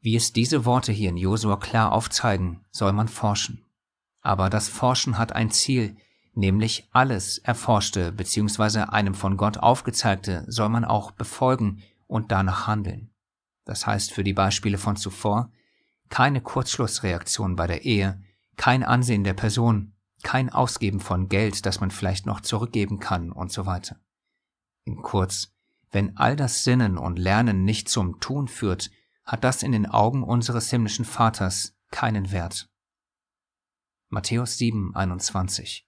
Wie 0.00 0.16
es 0.16 0.34
diese 0.34 0.66
Worte 0.66 0.92
hier 0.92 1.08
in 1.08 1.16
Josua 1.16 1.56
klar 1.56 1.92
aufzeigen, 1.92 2.66
soll 2.70 2.92
man 2.92 3.08
forschen. 3.08 3.64
Aber 4.20 4.50
das 4.50 4.68
Forschen 4.68 5.16
hat 5.16 5.32
ein 5.32 5.50
Ziel, 5.50 5.96
nämlich 6.38 6.88
alles 6.92 7.38
Erforschte 7.38 8.12
bzw. 8.12 8.82
einem 8.82 9.14
von 9.14 9.36
Gott 9.36 9.58
aufgezeigte 9.58 10.44
soll 10.46 10.68
man 10.68 10.84
auch 10.84 11.10
befolgen 11.10 11.82
und 12.06 12.30
danach 12.30 12.66
handeln. 12.66 13.10
Das 13.64 13.86
heißt 13.86 14.12
für 14.12 14.24
die 14.24 14.32
Beispiele 14.32 14.78
von 14.78 14.96
zuvor, 14.96 15.52
keine 16.08 16.40
Kurzschlussreaktion 16.40 17.56
bei 17.56 17.66
der 17.66 17.84
Ehe, 17.84 18.22
kein 18.56 18.84
Ansehen 18.84 19.24
der 19.24 19.34
Person, 19.34 19.94
kein 20.22 20.48
Ausgeben 20.48 21.00
von 21.00 21.28
Geld, 21.28 21.66
das 21.66 21.80
man 21.80 21.90
vielleicht 21.90 22.24
noch 22.24 22.40
zurückgeben 22.40 23.00
kann 23.00 23.30
und 23.30 23.52
so 23.52 23.66
weiter. 23.66 24.00
In 24.84 25.02
kurz, 25.02 25.52
wenn 25.90 26.16
all 26.16 26.36
das 26.36 26.64
Sinnen 26.64 26.98
und 26.98 27.18
Lernen 27.18 27.64
nicht 27.64 27.88
zum 27.88 28.20
Tun 28.20 28.48
führt, 28.48 28.90
hat 29.24 29.44
das 29.44 29.62
in 29.62 29.72
den 29.72 29.86
Augen 29.86 30.22
unseres 30.22 30.70
himmlischen 30.70 31.04
Vaters 31.04 31.76
keinen 31.90 32.30
Wert. 32.30 32.70
Matthäus 34.08 34.56
7, 34.56 34.94
21 34.94 35.87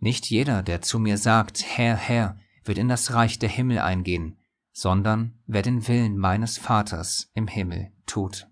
Nicht 0.00 0.30
jeder, 0.30 0.62
der 0.62 0.80
zu 0.80 0.98
mir 0.98 1.18
sagt, 1.18 1.62
Herr, 1.62 1.94
Herr, 1.94 2.38
wird 2.64 2.78
in 2.78 2.88
das 2.88 3.12
Reich 3.12 3.38
der 3.38 3.50
Himmel 3.50 3.78
eingehen, 3.78 4.38
sondern 4.72 5.38
wer 5.46 5.60
den 5.60 5.86
Willen 5.86 6.16
meines 6.16 6.56
Vaters 6.56 7.30
im 7.34 7.46
Himmel 7.46 7.92
tut. 8.06 8.48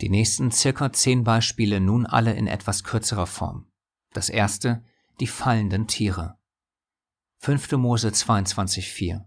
Die 0.00 0.08
nächsten 0.08 0.52
circa 0.52 0.92
zehn 0.92 1.24
Beispiele 1.24 1.80
nun 1.80 2.06
alle 2.06 2.34
in 2.34 2.46
etwas 2.46 2.84
kürzerer 2.84 3.26
Form. 3.26 3.68
Das 4.12 4.28
erste, 4.28 4.84
die 5.18 5.26
fallenden 5.26 5.88
Tiere. 5.88 6.38
5. 7.38 7.72
Mose 7.72 8.10
22,4 8.10 9.24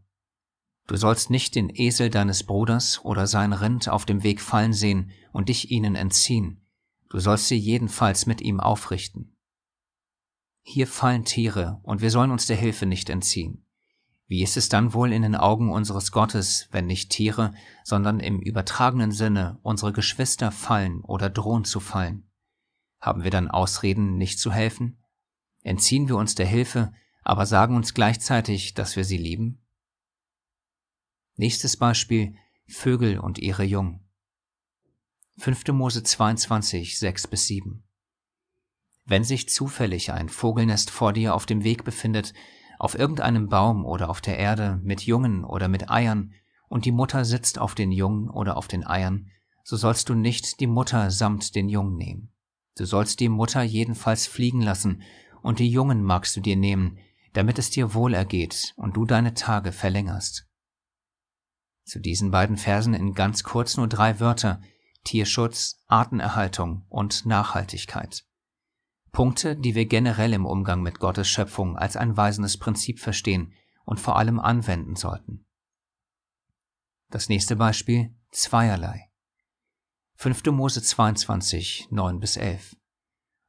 Du 0.91 0.97
sollst 0.97 1.29
nicht 1.29 1.55
den 1.55 1.69
Esel 1.73 2.09
deines 2.09 2.43
Bruders 2.43 2.99
oder 3.05 3.25
sein 3.25 3.53
Rind 3.53 3.87
auf 3.87 4.05
dem 4.05 4.23
Weg 4.23 4.41
fallen 4.41 4.73
sehen 4.73 5.11
und 5.31 5.47
dich 5.47 5.71
ihnen 5.71 5.95
entziehen. 5.95 6.67
Du 7.09 7.19
sollst 7.19 7.47
sie 7.47 7.55
jedenfalls 7.55 8.25
mit 8.25 8.41
ihm 8.41 8.59
aufrichten. 8.59 9.37
Hier 10.63 10.87
fallen 10.87 11.23
Tiere 11.23 11.79
und 11.83 12.01
wir 12.01 12.11
sollen 12.11 12.29
uns 12.29 12.45
der 12.45 12.57
Hilfe 12.57 12.85
nicht 12.85 13.09
entziehen. 13.09 13.65
Wie 14.27 14.43
ist 14.43 14.57
es 14.57 14.67
dann 14.67 14.93
wohl 14.93 15.13
in 15.13 15.21
den 15.21 15.37
Augen 15.37 15.71
unseres 15.71 16.11
Gottes, 16.11 16.67
wenn 16.71 16.87
nicht 16.87 17.09
Tiere, 17.09 17.53
sondern 17.85 18.19
im 18.19 18.41
übertragenen 18.41 19.13
Sinne 19.13 19.59
unsere 19.63 19.93
Geschwister 19.93 20.51
fallen 20.51 21.05
oder 21.05 21.29
drohen 21.29 21.63
zu 21.63 21.79
fallen? 21.79 22.29
Haben 22.99 23.23
wir 23.23 23.31
dann 23.31 23.49
Ausreden, 23.49 24.17
nicht 24.17 24.39
zu 24.39 24.51
helfen? 24.51 25.01
Entziehen 25.63 26.09
wir 26.09 26.17
uns 26.17 26.35
der 26.35 26.47
Hilfe, 26.47 26.91
aber 27.23 27.45
sagen 27.45 27.77
uns 27.77 27.93
gleichzeitig, 27.93 28.73
dass 28.73 28.97
wir 28.97 29.05
sie 29.05 29.17
lieben? 29.17 29.60
Nächstes 31.41 31.75
Beispiel 31.75 32.35
Vögel 32.67 33.17
und 33.17 33.39
ihre 33.39 33.63
Jungen. 33.63 34.01
5. 35.39 35.69
Mose 35.69 36.03
22, 36.03 36.99
6 36.99 37.25
bis 37.25 37.47
7. 37.47 37.81
Wenn 39.05 39.23
sich 39.23 39.49
zufällig 39.49 40.11
ein 40.11 40.29
Vogelnest 40.29 40.91
vor 40.91 41.13
dir 41.13 41.33
auf 41.33 41.47
dem 41.47 41.63
Weg 41.63 41.83
befindet, 41.83 42.35
auf 42.77 42.93
irgendeinem 42.93 43.49
Baum 43.49 43.87
oder 43.87 44.11
auf 44.11 44.21
der 44.21 44.37
Erde 44.37 44.79
mit 44.83 45.01
Jungen 45.01 45.43
oder 45.43 45.67
mit 45.67 45.89
Eiern, 45.89 46.31
und 46.69 46.85
die 46.85 46.91
Mutter 46.91 47.25
sitzt 47.25 47.57
auf 47.57 47.73
den 47.73 47.91
Jungen 47.91 48.29
oder 48.29 48.55
auf 48.55 48.67
den 48.67 48.85
Eiern, 48.85 49.31
so 49.63 49.77
sollst 49.77 50.09
du 50.09 50.13
nicht 50.13 50.59
die 50.59 50.67
Mutter 50.67 51.09
samt 51.09 51.55
den 51.55 51.69
Jungen 51.69 51.97
nehmen. 51.97 52.31
Du 52.77 52.85
sollst 52.85 53.19
die 53.19 53.29
Mutter 53.29 53.63
jedenfalls 53.63 54.27
fliegen 54.27 54.61
lassen, 54.61 55.01
und 55.41 55.57
die 55.57 55.71
Jungen 55.71 56.03
magst 56.03 56.35
du 56.35 56.39
dir 56.39 56.55
nehmen, 56.55 56.99
damit 57.33 57.57
es 57.57 57.71
dir 57.71 57.95
wohl 57.95 58.13
ergeht 58.13 58.75
und 58.77 58.95
du 58.95 59.05
deine 59.05 59.33
Tage 59.33 59.71
verlängerst. 59.71 60.45
Zu 61.91 61.99
diesen 61.99 62.31
beiden 62.31 62.55
Versen 62.55 62.93
in 62.93 63.15
ganz 63.15 63.43
kurz 63.43 63.75
nur 63.75 63.89
drei 63.89 64.21
Wörter 64.21 64.61
Tierschutz, 65.03 65.83
Artenerhaltung 65.87 66.85
und 66.87 67.25
Nachhaltigkeit. 67.25 68.23
Punkte, 69.11 69.57
die 69.57 69.75
wir 69.75 69.85
generell 69.87 70.31
im 70.31 70.45
Umgang 70.45 70.83
mit 70.83 70.99
Gottes 70.99 71.27
Schöpfung 71.27 71.75
als 71.75 71.97
ein 71.97 72.15
weisendes 72.15 72.55
Prinzip 72.55 73.01
verstehen 73.01 73.51
und 73.83 73.99
vor 73.99 74.15
allem 74.15 74.39
anwenden 74.39 74.95
sollten. 74.95 75.45
Das 77.09 77.27
nächste 77.27 77.57
Beispiel 77.57 78.15
zweierlei. 78.31 79.09
5. 80.15 80.45
Mose 80.45 80.81
22, 80.81 81.89
9 81.91 82.19
bis 82.21 82.37
11. 82.37 82.77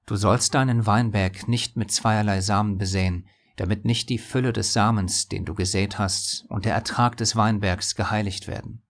Du 0.05 0.17
sollst 0.17 0.55
deinen 0.55 0.85
Weinberg 0.85 1.47
nicht 1.47 1.77
mit 1.77 1.93
zweierlei 1.93 2.41
Samen 2.41 2.77
besäen, 2.77 3.29
damit 3.57 3.85
nicht 3.85 4.09
die 4.09 4.19
Fülle 4.19 4.53
des 4.53 4.73
Samens, 4.73 5.29
den 5.29 5.45
du 5.45 5.55
gesät 5.55 5.99
hast, 5.99 6.45
und 6.49 6.65
der 6.65 6.75
Ertrag 6.75 7.17
des 7.17 7.37
Weinbergs 7.37 7.95
geheiligt 7.95 8.49
werden. 8.49 8.83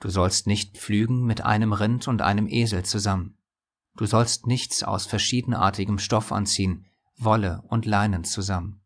Du 0.00 0.10
sollst 0.10 0.46
nicht 0.46 0.78
pflügen 0.78 1.24
mit 1.24 1.40
einem 1.44 1.72
Rind 1.72 2.06
und 2.06 2.22
einem 2.22 2.46
Esel 2.46 2.84
zusammen. 2.84 3.36
Du 3.96 4.06
sollst 4.06 4.46
nichts 4.46 4.82
aus 4.84 5.06
verschiedenartigem 5.06 5.98
Stoff 5.98 6.30
anziehen, 6.30 6.86
Wolle 7.16 7.62
und 7.68 7.84
Leinen 7.84 8.22
zusammen. 8.22 8.80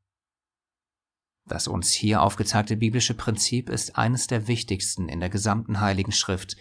Das 1.46 1.68
uns 1.68 1.92
hier 1.92 2.22
aufgezeigte 2.22 2.76
biblische 2.76 3.14
Prinzip 3.14 3.68
ist 3.68 3.96
eines 3.96 4.26
der 4.26 4.48
wichtigsten 4.48 5.08
in 5.08 5.20
der 5.20 5.28
gesamten 5.28 5.80
Heiligen 5.80 6.12
Schrift, 6.12 6.56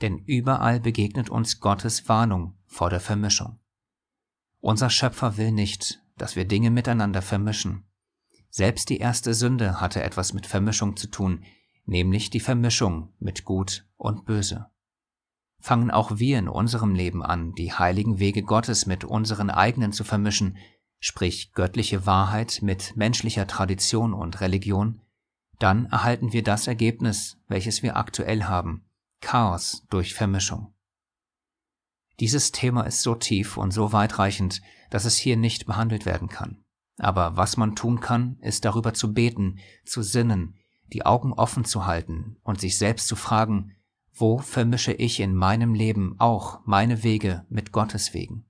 denn 0.00 0.18
überall 0.18 0.80
begegnet 0.80 1.28
uns 1.28 1.60
Gottes 1.60 2.08
Warnung 2.08 2.56
vor 2.66 2.88
der 2.88 3.00
Vermischung. 3.00 3.58
Unser 4.60 4.88
Schöpfer 4.88 5.36
will 5.36 5.52
nicht, 5.52 6.00
dass 6.20 6.36
wir 6.36 6.44
Dinge 6.44 6.70
miteinander 6.70 7.22
vermischen. 7.22 7.84
Selbst 8.50 8.88
die 8.88 8.98
erste 8.98 9.34
Sünde 9.34 9.80
hatte 9.80 10.02
etwas 10.02 10.32
mit 10.32 10.46
Vermischung 10.46 10.96
zu 10.96 11.06
tun, 11.06 11.44
nämlich 11.86 12.30
die 12.30 12.40
Vermischung 12.40 13.12
mit 13.18 13.44
Gut 13.44 13.86
und 13.96 14.24
Böse 14.24 14.70
fangen 15.60 15.90
auch 15.90 16.18
wir 16.18 16.38
in 16.38 16.48
unserem 16.48 16.94
Leben 16.94 17.22
an, 17.22 17.54
die 17.54 17.72
heiligen 17.72 18.18
Wege 18.18 18.42
Gottes 18.42 18.86
mit 18.86 19.04
unseren 19.04 19.50
eigenen 19.50 19.92
zu 19.92 20.04
vermischen, 20.04 20.56
sprich 20.98 21.52
göttliche 21.52 22.06
Wahrheit 22.06 22.60
mit 22.62 22.96
menschlicher 22.96 23.46
Tradition 23.46 24.14
und 24.14 24.40
Religion, 24.40 25.00
dann 25.58 25.86
erhalten 25.86 26.32
wir 26.32 26.42
das 26.42 26.66
Ergebnis, 26.66 27.38
welches 27.46 27.82
wir 27.82 27.96
aktuell 27.96 28.44
haben, 28.44 28.84
Chaos 29.20 29.86
durch 29.90 30.14
Vermischung. 30.14 30.72
Dieses 32.18 32.52
Thema 32.52 32.82
ist 32.82 33.02
so 33.02 33.14
tief 33.14 33.56
und 33.56 33.70
so 33.70 33.92
weitreichend, 33.92 34.62
dass 34.90 35.04
es 35.04 35.16
hier 35.16 35.36
nicht 35.36 35.66
behandelt 35.66 36.04
werden 36.04 36.28
kann. 36.28 36.64
Aber 36.98 37.36
was 37.36 37.56
man 37.56 37.76
tun 37.76 38.00
kann, 38.00 38.36
ist 38.40 38.64
darüber 38.64 38.92
zu 38.92 39.14
beten, 39.14 39.58
zu 39.86 40.02
sinnen, 40.02 40.56
die 40.92 41.06
Augen 41.06 41.32
offen 41.32 41.64
zu 41.64 41.86
halten 41.86 42.36
und 42.42 42.60
sich 42.60 42.76
selbst 42.76 43.08
zu 43.08 43.16
fragen, 43.16 43.76
wo 44.12 44.38
vermische 44.38 44.92
ich 44.92 45.20
in 45.20 45.34
meinem 45.34 45.72
Leben 45.72 46.16
auch 46.18 46.60
meine 46.66 47.02
Wege 47.02 47.46
mit 47.48 47.72
Gottes 47.72 48.12
Wegen? 48.12 48.44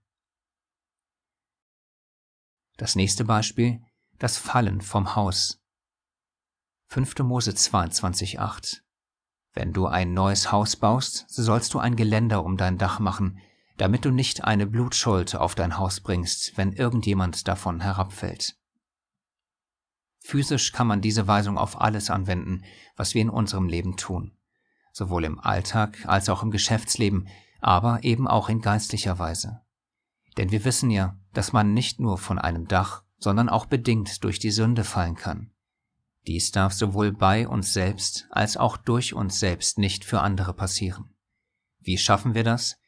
Das 2.76 2.96
nächste 2.96 3.24
Beispiel, 3.24 3.82
das 4.18 4.38
Fallen 4.38 4.80
vom 4.80 5.14
Haus. 5.14 5.62
5. 6.88 7.20
Mose 7.20 7.52
22,8 7.52 8.80
Wenn 9.52 9.72
du 9.72 9.86
ein 9.86 10.12
neues 10.12 10.50
Haus 10.50 10.76
baust, 10.76 11.26
so 11.28 11.42
sollst 11.42 11.74
du 11.74 11.78
ein 11.78 11.94
Geländer 11.94 12.42
um 12.42 12.56
dein 12.56 12.78
Dach 12.78 12.98
machen, 12.98 13.38
damit 13.80 14.04
du 14.04 14.10
nicht 14.10 14.44
eine 14.44 14.66
Blutschuld 14.66 15.34
auf 15.34 15.54
dein 15.54 15.78
Haus 15.78 16.00
bringst, 16.00 16.58
wenn 16.58 16.74
irgendjemand 16.74 17.48
davon 17.48 17.80
herabfällt. 17.80 18.58
Physisch 20.18 20.72
kann 20.72 20.86
man 20.86 21.00
diese 21.00 21.26
Weisung 21.26 21.56
auf 21.56 21.80
alles 21.80 22.10
anwenden, 22.10 22.62
was 22.96 23.14
wir 23.14 23.22
in 23.22 23.30
unserem 23.30 23.68
Leben 23.68 23.96
tun, 23.96 24.36
sowohl 24.92 25.24
im 25.24 25.40
Alltag 25.40 26.04
als 26.04 26.28
auch 26.28 26.42
im 26.42 26.50
Geschäftsleben, 26.50 27.28
aber 27.60 28.04
eben 28.04 28.28
auch 28.28 28.50
in 28.50 28.60
geistlicher 28.60 29.18
Weise. 29.18 29.62
Denn 30.36 30.50
wir 30.50 30.66
wissen 30.66 30.90
ja, 30.90 31.18
dass 31.32 31.54
man 31.54 31.72
nicht 31.72 32.00
nur 32.00 32.18
von 32.18 32.38
einem 32.38 32.68
Dach, 32.68 33.02
sondern 33.16 33.48
auch 33.48 33.64
bedingt 33.64 34.22
durch 34.24 34.38
die 34.38 34.50
Sünde 34.50 34.84
fallen 34.84 35.16
kann. 35.16 35.52
Dies 36.26 36.50
darf 36.52 36.74
sowohl 36.74 37.12
bei 37.12 37.48
uns 37.48 37.72
selbst 37.72 38.26
als 38.30 38.58
auch 38.58 38.76
durch 38.76 39.14
uns 39.14 39.40
selbst 39.40 39.78
nicht 39.78 40.04
für 40.04 40.20
andere 40.20 40.52
passieren. 40.52 41.14
Wie 41.78 41.96
schaffen 41.96 42.34
wir 42.34 42.44
das? 42.44 42.79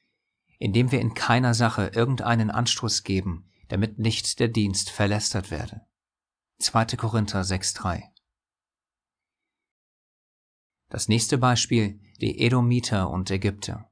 Indem 0.62 0.92
wir 0.92 1.00
in 1.00 1.14
keiner 1.14 1.54
Sache 1.54 1.90
irgendeinen 1.92 2.48
Anstoß 2.48 3.02
geben, 3.02 3.50
damit 3.66 3.98
nicht 3.98 4.38
der 4.38 4.46
Dienst 4.46 4.90
verlästert 4.90 5.50
werde. 5.50 5.80
2. 6.60 6.84
Korinther 6.96 7.40
6.3 7.40 8.04
Das 10.88 11.08
nächste 11.08 11.36
Beispiel, 11.36 11.98
die 12.20 12.38
Edomiter 12.38 13.10
und 13.10 13.28
Ägypter. 13.32 13.90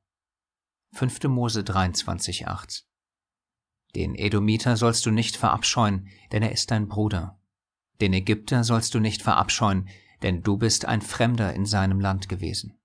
5. 0.93 1.25
Mose 1.25 1.63
23.8 1.63 2.85
Den 3.97 4.15
Edomiter 4.15 4.77
sollst 4.77 5.05
du 5.07 5.11
nicht 5.11 5.37
verabscheuen, 5.37 6.07
denn 6.31 6.45
er 6.45 6.53
ist 6.53 6.71
dein 6.71 6.87
Bruder. 6.87 7.43
Den 8.01 8.13
Ägypter 8.13 8.63
sollst 8.63 8.95
du 8.95 9.01
nicht 9.01 9.23
verabscheuen, 9.23 9.89
denn 10.23 10.45
du 10.45 10.57
bist 10.57 10.85
ein 10.85 11.03
Fremder 11.03 11.53
in 11.53 11.67
seinem 11.67 11.99
Land 11.99 12.29
gewesen. 12.29 12.80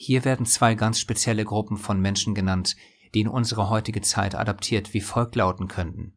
Hier 0.00 0.24
werden 0.24 0.46
zwei 0.46 0.76
ganz 0.76 1.00
spezielle 1.00 1.44
Gruppen 1.44 1.76
von 1.76 2.00
Menschen 2.00 2.32
genannt, 2.32 2.76
die 3.14 3.20
in 3.20 3.28
unsere 3.28 3.68
heutige 3.68 4.00
Zeit 4.00 4.36
adaptiert 4.36 4.94
wie 4.94 5.00
folgt 5.00 5.34
lauten 5.34 5.66
könnten. 5.66 6.16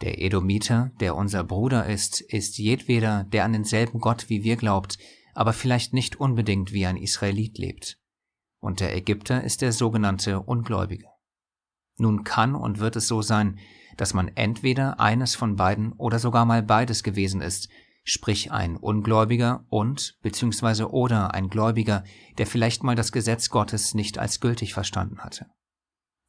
Der 0.00 0.22
Edomiter, 0.22 0.92
der 1.00 1.16
unser 1.16 1.42
Bruder 1.42 1.86
ist, 1.86 2.20
ist 2.20 2.56
jedweder, 2.56 3.24
der 3.24 3.44
an 3.44 3.52
denselben 3.52 3.98
Gott 3.98 4.28
wie 4.28 4.44
wir 4.44 4.54
glaubt, 4.54 4.98
aber 5.34 5.52
vielleicht 5.52 5.92
nicht 5.92 6.20
unbedingt 6.20 6.72
wie 6.72 6.86
ein 6.86 6.96
Israelit 6.96 7.58
lebt. 7.58 7.98
Und 8.60 8.78
der 8.78 8.94
Ägypter 8.94 9.42
ist 9.42 9.60
der 9.60 9.72
sogenannte 9.72 10.38
Ungläubige. 10.38 11.08
Nun 11.96 12.22
kann 12.22 12.54
und 12.54 12.78
wird 12.78 12.94
es 12.94 13.08
so 13.08 13.22
sein, 13.22 13.58
dass 13.96 14.14
man 14.14 14.28
entweder 14.28 15.00
eines 15.00 15.34
von 15.34 15.56
beiden 15.56 15.92
oder 15.94 16.20
sogar 16.20 16.44
mal 16.44 16.62
beides 16.62 17.02
gewesen 17.02 17.40
ist, 17.40 17.68
sprich 18.08 18.52
ein 18.52 18.76
Ungläubiger 18.76 19.64
und 19.68 20.16
beziehungsweise 20.22 20.92
oder 20.92 21.34
ein 21.34 21.48
Gläubiger, 21.48 22.04
der 22.38 22.46
vielleicht 22.46 22.84
mal 22.84 22.94
das 22.94 23.10
Gesetz 23.10 23.50
Gottes 23.50 23.94
nicht 23.94 24.18
als 24.18 24.38
gültig 24.38 24.74
verstanden 24.74 25.18
hatte. 25.18 25.46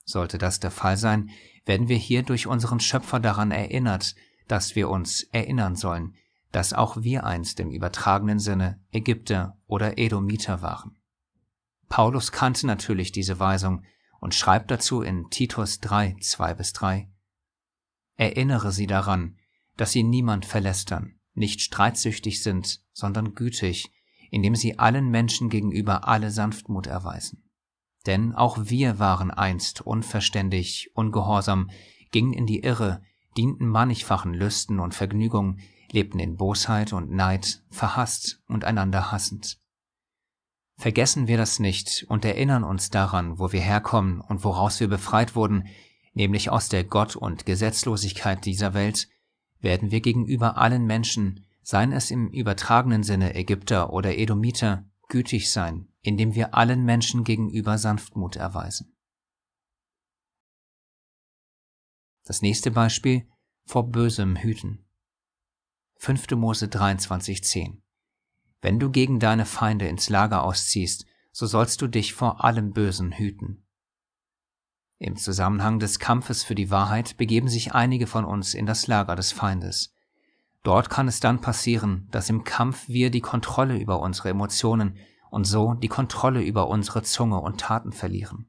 Sollte 0.03 0.39
das 0.39 0.59
der 0.59 0.71
Fall 0.71 0.97
sein, 0.97 1.29
werden 1.65 1.87
wir 1.87 1.97
hier 1.97 2.23
durch 2.23 2.47
unseren 2.47 2.79
Schöpfer 2.79 3.19
daran 3.19 3.51
erinnert, 3.51 4.15
dass 4.47 4.75
wir 4.75 4.89
uns 4.89 5.21
erinnern 5.31 5.75
sollen, 5.75 6.15
dass 6.51 6.73
auch 6.73 7.03
wir 7.03 7.25
einst 7.25 7.59
im 7.59 7.69
übertragenen 7.69 8.39
Sinne 8.39 8.81
Ägypter 8.91 9.59
oder 9.67 9.99
Edomiter 9.99 10.63
waren. 10.63 10.97
Paulus 11.89 12.31
kannte 12.31 12.65
natürlich 12.65 13.11
diese 13.11 13.39
Weisung 13.39 13.83
und 14.19 14.33
schreibt 14.33 14.71
dazu 14.71 15.03
in 15.03 15.29
Titus 15.29 15.79
3, 15.81 16.15
2 16.19 16.53
bis 16.55 16.73
3, 16.73 17.07
Erinnere 18.15 18.71
sie 18.71 18.87
daran, 18.87 19.37
dass 19.75 19.91
sie 19.91 20.01
niemand 20.01 20.47
verlästern, 20.47 21.16
nicht 21.37 21.61
streitsüchtig 21.61 22.41
sind, 22.41 22.81
sondern 22.93 23.35
gütig, 23.35 23.91
indem 24.31 24.55
sie 24.55 24.79
allen 24.79 25.09
Menschen 25.09 25.49
gegenüber 25.49 26.07
alle 26.07 26.31
Sanftmut 26.31 26.87
erweisen. 26.87 27.43
Denn 28.05 28.33
auch 28.33 28.57
wir 28.61 28.99
waren 28.99 29.31
einst 29.31 29.81
unverständig, 29.81 30.91
ungehorsam, 30.93 31.69
gingen 32.11 32.33
in 32.33 32.45
die 32.45 32.59
Irre, 32.59 33.01
dienten 33.37 33.67
mannigfachen 33.67 34.33
Lüsten 34.33 34.79
und 34.79 34.95
Vergnügungen, 34.95 35.59
lebten 35.91 36.19
in 36.19 36.35
Bosheit 36.35 36.93
und 36.93 37.11
Neid, 37.11 37.63
verhasst 37.69 38.41
und 38.47 38.65
einander 38.65 39.11
hassend. 39.11 39.59
Vergessen 40.77 41.27
wir 41.27 41.37
das 41.37 41.59
nicht 41.59 42.05
und 42.07 42.23
erinnern 42.23 42.63
uns 42.63 42.89
daran, 42.89 43.39
wo 43.39 43.51
wir 43.51 43.61
herkommen 43.61 44.21
und 44.21 44.43
woraus 44.43 44.79
wir 44.79 44.87
befreit 44.87 45.35
wurden, 45.35 45.67
nämlich 46.13 46.49
aus 46.49 46.69
der 46.69 46.83
Gott- 46.83 47.15
und 47.15 47.45
Gesetzlosigkeit 47.45 48.45
dieser 48.45 48.73
Welt, 48.73 49.07
werden 49.59 49.91
wir 49.91 50.01
gegenüber 50.01 50.57
allen 50.57 50.85
Menschen, 50.85 51.45
seien 51.61 51.91
es 51.91 52.11
im 52.11 52.29
übertragenen 52.29 53.03
Sinne 53.03 53.35
Ägypter 53.35 53.91
oder 53.91 54.17
Edomiter, 54.17 54.85
gütig 55.09 55.51
sein, 55.51 55.87
indem 56.01 56.35
wir 56.35 56.55
allen 56.55 56.83
Menschen 56.83 57.23
gegenüber 57.23 57.77
Sanftmut 57.77 58.35
erweisen. 58.35 58.95
Das 62.23 62.41
nächste 62.41 62.71
Beispiel 62.71 63.27
vor 63.65 63.89
bösem 63.89 64.37
Hüten. 64.37 64.85
5. 65.97 66.31
Mose 66.31 66.67
23,10 66.67 67.81
Wenn 68.61 68.79
du 68.79 68.91
gegen 68.91 69.19
deine 69.19 69.45
Feinde 69.45 69.87
ins 69.87 70.09
Lager 70.09 70.43
ausziehst, 70.43 71.05
so 71.31 71.45
sollst 71.45 71.81
du 71.81 71.87
dich 71.87 72.13
vor 72.13 72.43
allem 72.43 72.71
Bösen 72.71 73.11
hüten. 73.11 73.66
Im 74.99 75.15
Zusammenhang 75.15 75.79
des 75.79 75.99
Kampfes 75.99 76.43
für 76.43 76.55
die 76.55 76.71
Wahrheit 76.71 77.17
begeben 77.17 77.49
sich 77.49 77.73
einige 77.73 78.07
von 78.07 78.25
uns 78.25 78.53
in 78.53 78.65
das 78.65 78.87
Lager 78.87 79.15
des 79.15 79.31
Feindes. 79.31 79.93
Dort 80.63 80.89
kann 80.89 81.07
es 81.07 81.19
dann 81.19 81.39
passieren, 81.39 82.07
dass 82.11 82.29
im 82.29 82.43
Kampf 82.43 82.87
wir 82.87 83.11
die 83.11 83.21
Kontrolle 83.21 83.77
über 83.77 83.99
unsere 83.99 84.29
Emotionen 84.29 84.97
und 85.29 85.45
so 85.45 85.75
die 85.75 85.87
Kontrolle 85.87 86.41
über 86.41 86.67
unsere 86.67 87.03
Zunge 87.03 87.39
und 87.39 87.59
Taten 87.59 87.91
verlieren. 87.91 88.47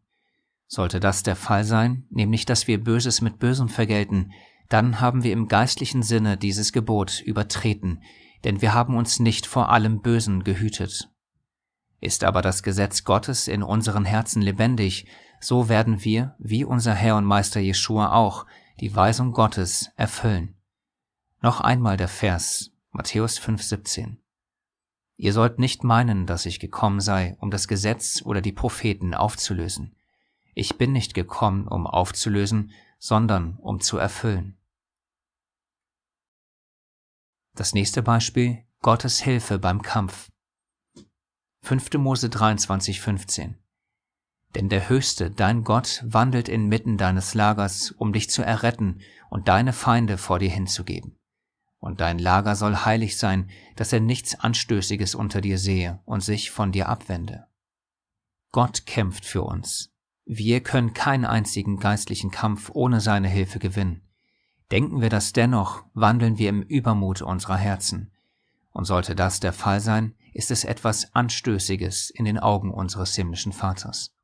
Sollte 0.66 1.00
das 1.00 1.22
der 1.22 1.36
Fall 1.36 1.64
sein, 1.64 2.06
nämlich 2.10 2.46
dass 2.46 2.66
wir 2.66 2.82
Böses 2.82 3.20
mit 3.20 3.38
Bösem 3.38 3.68
vergelten, 3.68 4.32
dann 4.68 5.00
haben 5.00 5.22
wir 5.22 5.32
im 5.32 5.48
geistlichen 5.48 6.02
Sinne 6.02 6.36
dieses 6.36 6.72
Gebot 6.72 7.20
übertreten, 7.20 8.02
denn 8.44 8.60
wir 8.62 8.74
haben 8.74 8.96
uns 8.96 9.18
nicht 9.18 9.46
vor 9.46 9.70
allem 9.70 10.00
Bösen 10.00 10.44
gehütet. 10.44 11.10
Ist 12.00 12.22
aber 12.22 12.42
das 12.42 12.62
Gesetz 12.62 13.04
Gottes 13.04 13.48
in 13.48 13.62
unseren 13.62 14.04
Herzen 14.04 14.42
lebendig, 14.42 15.06
so 15.40 15.68
werden 15.68 16.04
wir, 16.04 16.34
wie 16.38 16.64
unser 16.64 16.94
Herr 16.94 17.16
und 17.16 17.24
Meister 17.24 17.60
Jeschua 17.60 18.12
auch, 18.12 18.46
die 18.80 18.94
Weisung 18.94 19.32
Gottes 19.32 19.90
erfüllen. 19.96 20.56
Noch 21.40 21.60
einmal 21.60 21.96
der 21.96 22.08
Vers, 22.08 22.70
Matthäus 22.90 23.40
5,17. 23.40 24.16
Ihr 25.16 25.32
sollt 25.32 25.58
nicht 25.58 25.82
meinen, 25.82 26.26
dass 26.26 26.46
ich 26.46 26.60
gekommen 26.60 27.00
sei, 27.00 27.36
um 27.40 27.50
das 27.50 27.66
Gesetz 27.68 28.22
oder 28.24 28.40
die 28.40 28.52
Propheten 28.52 29.14
aufzulösen. 29.14 29.96
Ich 30.54 30.78
bin 30.78 30.92
nicht 30.92 31.14
gekommen, 31.14 31.66
um 31.66 31.86
aufzulösen, 31.86 32.72
sondern 32.98 33.56
um 33.56 33.80
zu 33.80 33.98
erfüllen. 33.98 34.56
Das 37.54 37.74
nächste 37.74 38.02
Beispiel, 38.02 38.64
Gottes 38.80 39.20
Hilfe 39.20 39.58
beim 39.58 39.82
Kampf. 39.82 40.30
5. 41.62 41.94
Mose 41.94 42.30
23, 42.30 43.00
15. 43.00 43.58
Denn 44.58 44.68
der 44.68 44.88
Höchste, 44.88 45.30
dein 45.30 45.62
Gott, 45.62 46.02
wandelt 46.04 46.48
inmitten 46.48 46.96
deines 46.96 47.34
Lagers, 47.34 47.92
um 47.92 48.12
dich 48.12 48.28
zu 48.28 48.42
erretten 48.42 48.98
und 49.30 49.46
deine 49.46 49.72
Feinde 49.72 50.18
vor 50.18 50.40
dir 50.40 50.50
hinzugeben. 50.50 51.16
Und 51.78 52.00
dein 52.00 52.18
Lager 52.18 52.56
soll 52.56 52.74
heilig 52.74 53.18
sein, 53.18 53.50
dass 53.76 53.92
er 53.92 54.00
nichts 54.00 54.34
Anstößiges 54.34 55.14
unter 55.14 55.40
dir 55.40 55.58
sehe 55.58 56.00
und 56.06 56.24
sich 56.24 56.50
von 56.50 56.72
dir 56.72 56.88
abwende. 56.88 57.46
Gott 58.50 58.84
kämpft 58.84 59.24
für 59.24 59.42
uns. 59.42 59.92
Wir 60.24 60.60
können 60.60 60.92
keinen 60.92 61.24
einzigen 61.24 61.78
geistlichen 61.78 62.32
Kampf 62.32 62.68
ohne 62.74 63.00
seine 63.00 63.28
Hilfe 63.28 63.60
gewinnen. 63.60 64.02
Denken 64.72 65.00
wir 65.00 65.08
das 65.08 65.32
dennoch, 65.32 65.84
wandeln 65.94 66.36
wir 66.38 66.48
im 66.48 66.62
Übermut 66.62 67.22
unserer 67.22 67.58
Herzen. 67.58 68.10
Und 68.72 68.86
sollte 68.86 69.14
das 69.14 69.38
der 69.38 69.52
Fall 69.52 69.78
sein, 69.78 70.16
ist 70.32 70.50
es 70.50 70.64
etwas 70.64 71.14
Anstößiges 71.14 72.10
in 72.10 72.24
den 72.24 72.40
Augen 72.40 72.72
unseres 72.74 73.14
himmlischen 73.14 73.52
Vaters. 73.52 74.17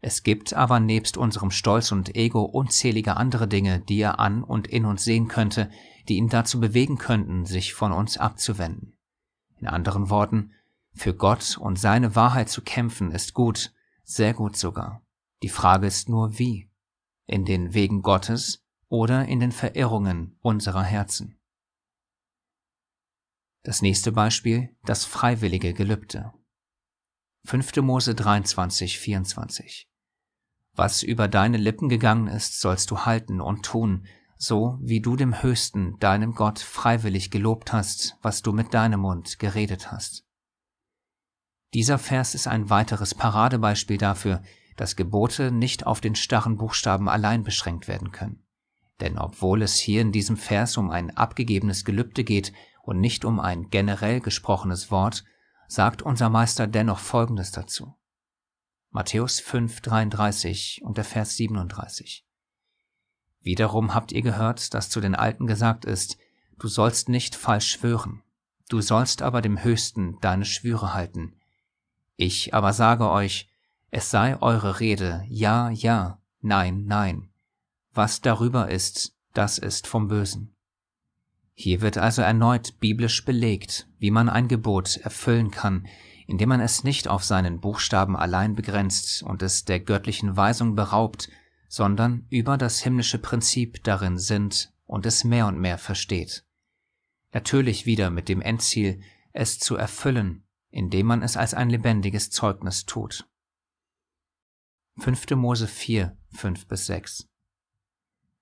Es 0.00 0.22
gibt 0.22 0.54
aber 0.54 0.78
nebst 0.78 1.16
unserem 1.16 1.50
Stolz 1.50 1.90
und 1.90 2.14
Ego 2.14 2.42
unzählige 2.42 3.16
andere 3.16 3.48
Dinge, 3.48 3.80
die 3.80 4.00
er 4.00 4.20
an 4.20 4.44
und 4.44 4.68
in 4.68 4.84
uns 4.84 5.04
sehen 5.04 5.26
könnte, 5.28 5.70
die 6.08 6.16
ihn 6.16 6.28
dazu 6.28 6.60
bewegen 6.60 6.98
könnten, 6.98 7.44
sich 7.44 7.74
von 7.74 7.92
uns 7.92 8.16
abzuwenden. 8.16 8.96
In 9.56 9.66
anderen 9.66 10.08
Worten, 10.08 10.52
für 10.92 11.14
Gott 11.14 11.58
und 11.58 11.78
seine 11.78 12.14
Wahrheit 12.14 12.48
zu 12.48 12.62
kämpfen 12.62 13.10
ist 13.10 13.34
gut, 13.34 13.72
sehr 14.04 14.34
gut 14.34 14.56
sogar. 14.56 15.02
Die 15.42 15.48
Frage 15.48 15.86
ist 15.86 16.08
nur 16.08 16.38
wie. 16.38 16.70
In 17.26 17.44
den 17.44 17.74
Wegen 17.74 18.02
Gottes 18.02 18.64
oder 18.88 19.26
in 19.26 19.40
den 19.40 19.52
Verirrungen 19.52 20.36
unserer 20.40 20.82
Herzen. 20.82 21.38
Das 23.62 23.82
nächste 23.82 24.12
Beispiel, 24.12 24.74
das 24.84 25.04
freiwillige 25.04 25.74
Gelübde. 25.74 26.32
5. 27.44 27.76
Mose 27.76 28.14
23, 28.14 28.98
24. 28.98 29.88
Was 30.74 31.02
über 31.02 31.28
deine 31.28 31.56
Lippen 31.56 31.88
gegangen 31.88 32.28
ist, 32.28 32.60
sollst 32.60 32.90
du 32.90 33.00
halten 33.00 33.40
und 33.40 33.64
tun, 33.64 34.06
so 34.36 34.78
wie 34.80 35.00
du 35.00 35.16
dem 35.16 35.42
Höchsten, 35.42 35.98
deinem 35.98 36.34
Gott, 36.34 36.58
freiwillig 36.58 37.30
gelobt 37.30 37.72
hast, 37.72 38.16
was 38.22 38.42
du 38.42 38.52
mit 38.52 38.74
deinem 38.74 39.00
Mund 39.00 39.38
geredet 39.38 39.90
hast. 39.90 40.24
Dieser 41.74 41.98
Vers 41.98 42.34
ist 42.34 42.46
ein 42.46 42.70
weiteres 42.70 43.14
Paradebeispiel 43.14 43.98
dafür, 43.98 44.42
dass 44.76 44.96
Gebote 44.96 45.50
nicht 45.50 45.86
auf 45.86 46.00
den 46.00 46.14
starren 46.14 46.56
Buchstaben 46.56 47.08
allein 47.08 47.42
beschränkt 47.42 47.88
werden 47.88 48.12
können. 48.12 48.44
Denn 49.00 49.18
obwohl 49.18 49.62
es 49.62 49.76
hier 49.76 50.00
in 50.00 50.12
diesem 50.12 50.36
Vers 50.36 50.76
um 50.76 50.90
ein 50.90 51.16
abgegebenes 51.16 51.84
Gelübde 51.84 52.24
geht 52.24 52.52
und 52.82 53.00
nicht 53.00 53.24
um 53.24 53.40
ein 53.40 53.70
generell 53.70 54.20
gesprochenes 54.20 54.90
Wort, 54.90 55.24
sagt 55.68 56.02
unser 56.02 56.30
Meister 56.30 56.66
dennoch 56.66 56.98
Folgendes 56.98 57.52
dazu. 57.52 57.94
Matthäus 58.90 59.38
5, 59.38 59.82
33 59.82 60.80
und 60.82 60.96
der 60.96 61.04
Vers 61.04 61.36
37. 61.36 62.26
Wiederum 63.40 63.94
habt 63.94 64.10
ihr 64.10 64.22
gehört, 64.22 64.74
dass 64.74 64.90
zu 64.90 65.00
den 65.00 65.14
Alten 65.14 65.46
gesagt 65.46 65.84
ist, 65.84 66.18
du 66.58 66.68
sollst 66.68 67.08
nicht 67.08 67.36
falsch 67.36 67.68
schwören, 67.68 68.22
du 68.68 68.80
sollst 68.80 69.22
aber 69.22 69.42
dem 69.42 69.62
Höchsten 69.62 70.18
deine 70.20 70.46
Schwüre 70.46 70.94
halten. 70.94 71.38
Ich 72.16 72.54
aber 72.54 72.72
sage 72.72 73.08
euch, 73.10 73.48
es 73.90 74.10
sei 74.10 74.40
eure 74.40 74.80
Rede 74.80 75.24
ja, 75.28 75.70
ja, 75.70 76.20
nein, 76.40 76.84
nein. 76.86 77.30
Was 77.92 78.20
darüber 78.20 78.70
ist, 78.70 79.14
das 79.34 79.58
ist 79.58 79.86
vom 79.86 80.08
Bösen. 80.08 80.54
Hier 81.60 81.80
wird 81.80 81.98
also 81.98 82.22
erneut 82.22 82.78
biblisch 82.78 83.24
belegt, 83.24 83.88
wie 83.98 84.12
man 84.12 84.28
ein 84.28 84.46
Gebot 84.46 84.96
erfüllen 84.98 85.50
kann, 85.50 85.88
indem 86.28 86.50
man 86.50 86.60
es 86.60 86.84
nicht 86.84 87.08
auf 87.08 87.24
seinen 87.24 87.58
Buchstaben 87.58 88.16
allein 88.16 88.54
begrenzt 88.54 89.24
und 89.24 89.42
es 89.42 89.64
der 89.64 89.80
göttlichen 89.80 90.36
Weisung 90.36 90.76
beraubt, 90.76 91.28
sondern 91.66 92.28
über 92.30 92.58
das 92.58 92.78
himmlische 92.78 93.18
Prinzip 93.18 93.82
darin 93.82 94.18
sinnt 94.18 94.72
und 94.86 95.04
es 95.04 95.24
mehr 95.24 95.48
und 95.48 95.58
mehr 95.58 95.78
versteht. 95.78 96.44
Natürlich 97.32 97.86
wieder 97.86 98.10
mit 98.10 98.28
dem 98.28 98.40
Endziel, 98.40 99.00
es 99.32 99.58
zu 99.58 99.74
erfüllen, 99.74 100.44
indem 100.70 101.06
man 101.06 101.24
es 101.24 101.36
als 101.36 101.54
ein 101.54 101.70
lebendiges 101.70 102.30
Zeugnis 102.30 102.86
tut. 102.86 103.28
5. 104.98 105.30
Mose 105.30 105.66
4, 105.66 106.16
5 106.30 106.68
bis 106.68 106.86
6 106.86 107.28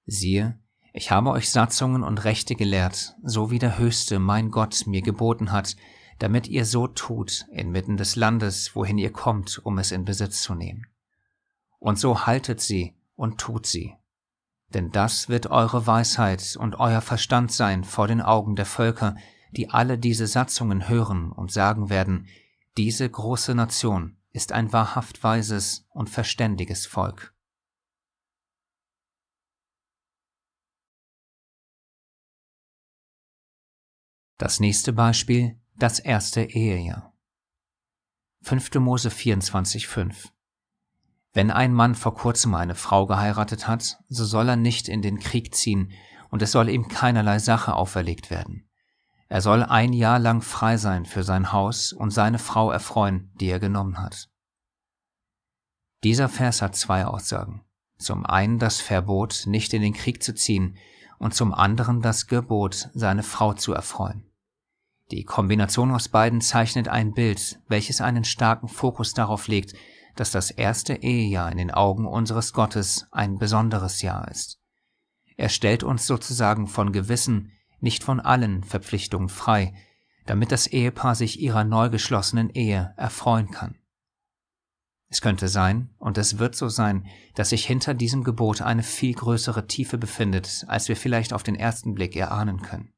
Siehe, 0.05 0.61
ich 0.97 1.11
habe 1.11 1.31
euch 1.31 1.51
Satzungen 1.51 2.03
und 2.03 2.25
Rechte 2.25 2.55
gelehrt, 2.55 3.17
so 3.23 3.51
wie 3.51 3.59
der 3.59 3.77
Höchste, 3.77 4.19
mein 4.19 4.51
Gott, 4.51 4.87
mir 4.87 5.03
geboten 5.03 5.53
hat, 5.53 5.77
damit 6.19 6.49
ihr 6.49 6.65
so 6.65 6.87
tut 6.87 7.45
inmitten 7.53 7.99
des 7.99 8.17
Landes, 8.17 8.75
wohin 8.75 8.97
ihr 8.97 9.13
kommt, 9.13 9.61
um 9.63 9.77
es 9.77 9.93
in 9.93 10.07
Besitz 10.07 10.41
zu 10.41 10.55
nehmen. 10.55 10.87
Und 11.79 11.99
so 11.99 12.27
haltet 12.27 12.63
sie 12.63 12.97
und 13.15 13.37
tut 13.37 13.67
sie. 13.67 13.95
Denn 14.73 14.91
das 14.91 15.29
wird 15.29 15.49
eure 15.49 15.87
Weisheit 15.87 16.57
und 16.59 16.81
euer 16.81 17.03
Verstand 17.03 17.53
sein 17.53 17.85
vor 17.85 18.09
den 18.09 18.23
Augen 18.23 18.57
der 18.57 18.65
Völker, 18.65 19.17
die 19.51 19.69
alle 19.69 19.99
diese 19.99 20.27
Satzungen 20.27 20.89
hören 20.89 21.31
und 21.31 21.53
sagen 21.53 21.91
werden, 21.91 22.27
diese 22.79 23.09
große 23.09 23.55
Nation 23.55 24.17
ist 24.33 24.53
ein 24.53 24.73
wahrhaft 24.73 25.23
weises 25.23 25.87
und 25.91 26.09
verständiges 26.09 26.87
Volk. 26.87 27.36
Das 34.39 34.61
nächste 34.61 34.93
Beispiel 34.93 35.59
das 35.79 35.99
erste 35.99 36.43
Ehejahr. 36.43 37.15
5. 38.43 38.75
Mose 38.75 39.09
24,5 39.09 40.29
Wenn 41.33 41.51
ein 41.51 41.73
Mann 41.73 41.95
vor 41.95 42.15
kurzem 42.15 42.55
eine 42.55 42.75
Frau 42.75 43.07
geheiratet 43.07 43.67
hat, 43.67 43.99
so 44.09 44.27
soll 44.27 44.51
er 44.51 44.57
nicht 44.57 44.89
in 44.89 45.01
den 45.01 45.21
Krieg 45.21 45.55
ziehen 45.55 45.91
und 46.29 46.43
es 46.43 46.53
soll 46.53 46.69
ihm 46.69 46.89
keinerlei 46.89 47.39
Sache 47.39 47.75
auferlegt 47.75 48.29
werden. 48.29 48.69
Er 49.29 49.41
soll 49.41 49.63
ein 49.63 49.95
Jahr 49.95 50.19
lang 50.19 50.43
frei 50.43 50.77
sein 50.77 51.07
für 51.07 51.23
sein 51.23 51.53
Haus 51.53 51.95
und 51.95 52.11
seine 52.11 52.39
Frau 52.39 52.71
erfreuen, 52.71 53.33
die 53.41 53.49
er 53.49 53.59
genommen 53.59 53.99
hat. 53.99 54.29
Dieser 56.05 56.29
Vers 56.29 56.61
hat 56.61 56.77
zwei 56.77 57.07
Aussagen. 57.07 57.65
Zum 57.97 58.27
einen 58.27 58.59
das 58.59 58.83
Verbot, 58.83 59.45
nicht 59.47 59.73
in 59.73 59.81
den 59.81 59.95
Krieg 59.95 60.23
zu 60.23 60.35
ziehen, 60.35 60.77
und 61.19 61.35
zum 61.35 61.55
anderen 61.55 62.03
das 62.03 62.27
Gebot, 62.27 62.91
seine 62.95 63.23
Frau 63.23 63.55
zu 63.55 63.73
erfreuen. 63.73 64.25
Die 65.11 65.25
Kombination 65.25 65.93
aus 65.93 66.09
beiden 66.09 66.41
zeichnet 66.41 66.89
ein 66.89 67.13
Bild, 67.13 67.61
welches 67.69 68.01
einen 68.01 68.25
starken 68.25 68.69
Fokus 68.69 69.15
darauf 69.15 69.47
legt, 69.47 69.75
dass 70.17 70.31
das 70.31 70.51
erste 70.51 70.95
Ehejahr 70.95 71.53
in 71.53 71.59
den 71.59 71.71
Augen 71.71 72.07
unseres 72.07 72.53
Gottes 72.53 73.07
ein 73.13 73.39
besonderes 73.39 74.03
Jahr 74.03 74.29
ist. 74.29 74.59
Er 75.37 75.49
stellt 75.49 75.85
uns 75.85 76.07
sozusagen 76.07 76.67
von 76.67 76.93
gewissen, 76.93 77.53
nicht 77.81 78.03
von 78.03 78.21
allen 78.21 78.65
Verpflichtungen 78.65 79.29
frei, 79.29 79.75
damit 80.25 80.51
das 80.51 80.67
Ehepaar 80.67 81.15
sich 81.15 81.41
ihrer 81.41 81.63
neu 81.63 81.89
geschlossenen 81.89 82.51
Ehe 82.51 82.95
erfreuen 82.97 83.51
kann. 83.51 83.77
Es 85.17 85.23
könnte 85.23 85.49
sein, 85.49 85.89
und 85.99 86.19
es 86.19 86.39
wird 86.39 86.55
so 86.55 86.69
sein, 86.69 87.07
dass 87.35 87.49
sich 87.49 87.65
hinter 87.65 87.95
diesem 87.95 88.23
Gebot 88.23 88.61
eine 88.61 88.83
viel 88.83 89.15
größere 89.15 89.67
Tiefe 89.67 89.97
befindet, 89.97 90.67
als 90.69 90.91
wir 90.91 90.97
vielleicht 90.97 91.33
auf 91.33 91.43
den 91.43 91.55
ersten 91.55 91.95
Blick 91.95 92.15
erahnen 92.17 92.61
können. 92.61 92.93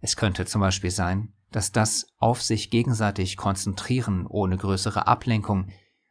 Es 0.00 0.16
könnte 0.16 0.46
zum 0.46 0.62
Beispiel 0.62 0.90
sein, 0.90 1.32
dass 1.52 1.70
das 1.70 2.08
auf 2.16 2.42
sich 2.42 2.70
gegenseitig 2.70 3.36
konzentrieren 3.36 4.26
ohne 4.26 4.56
größere 4.56 5.06
Ablenkung 5.06 5.68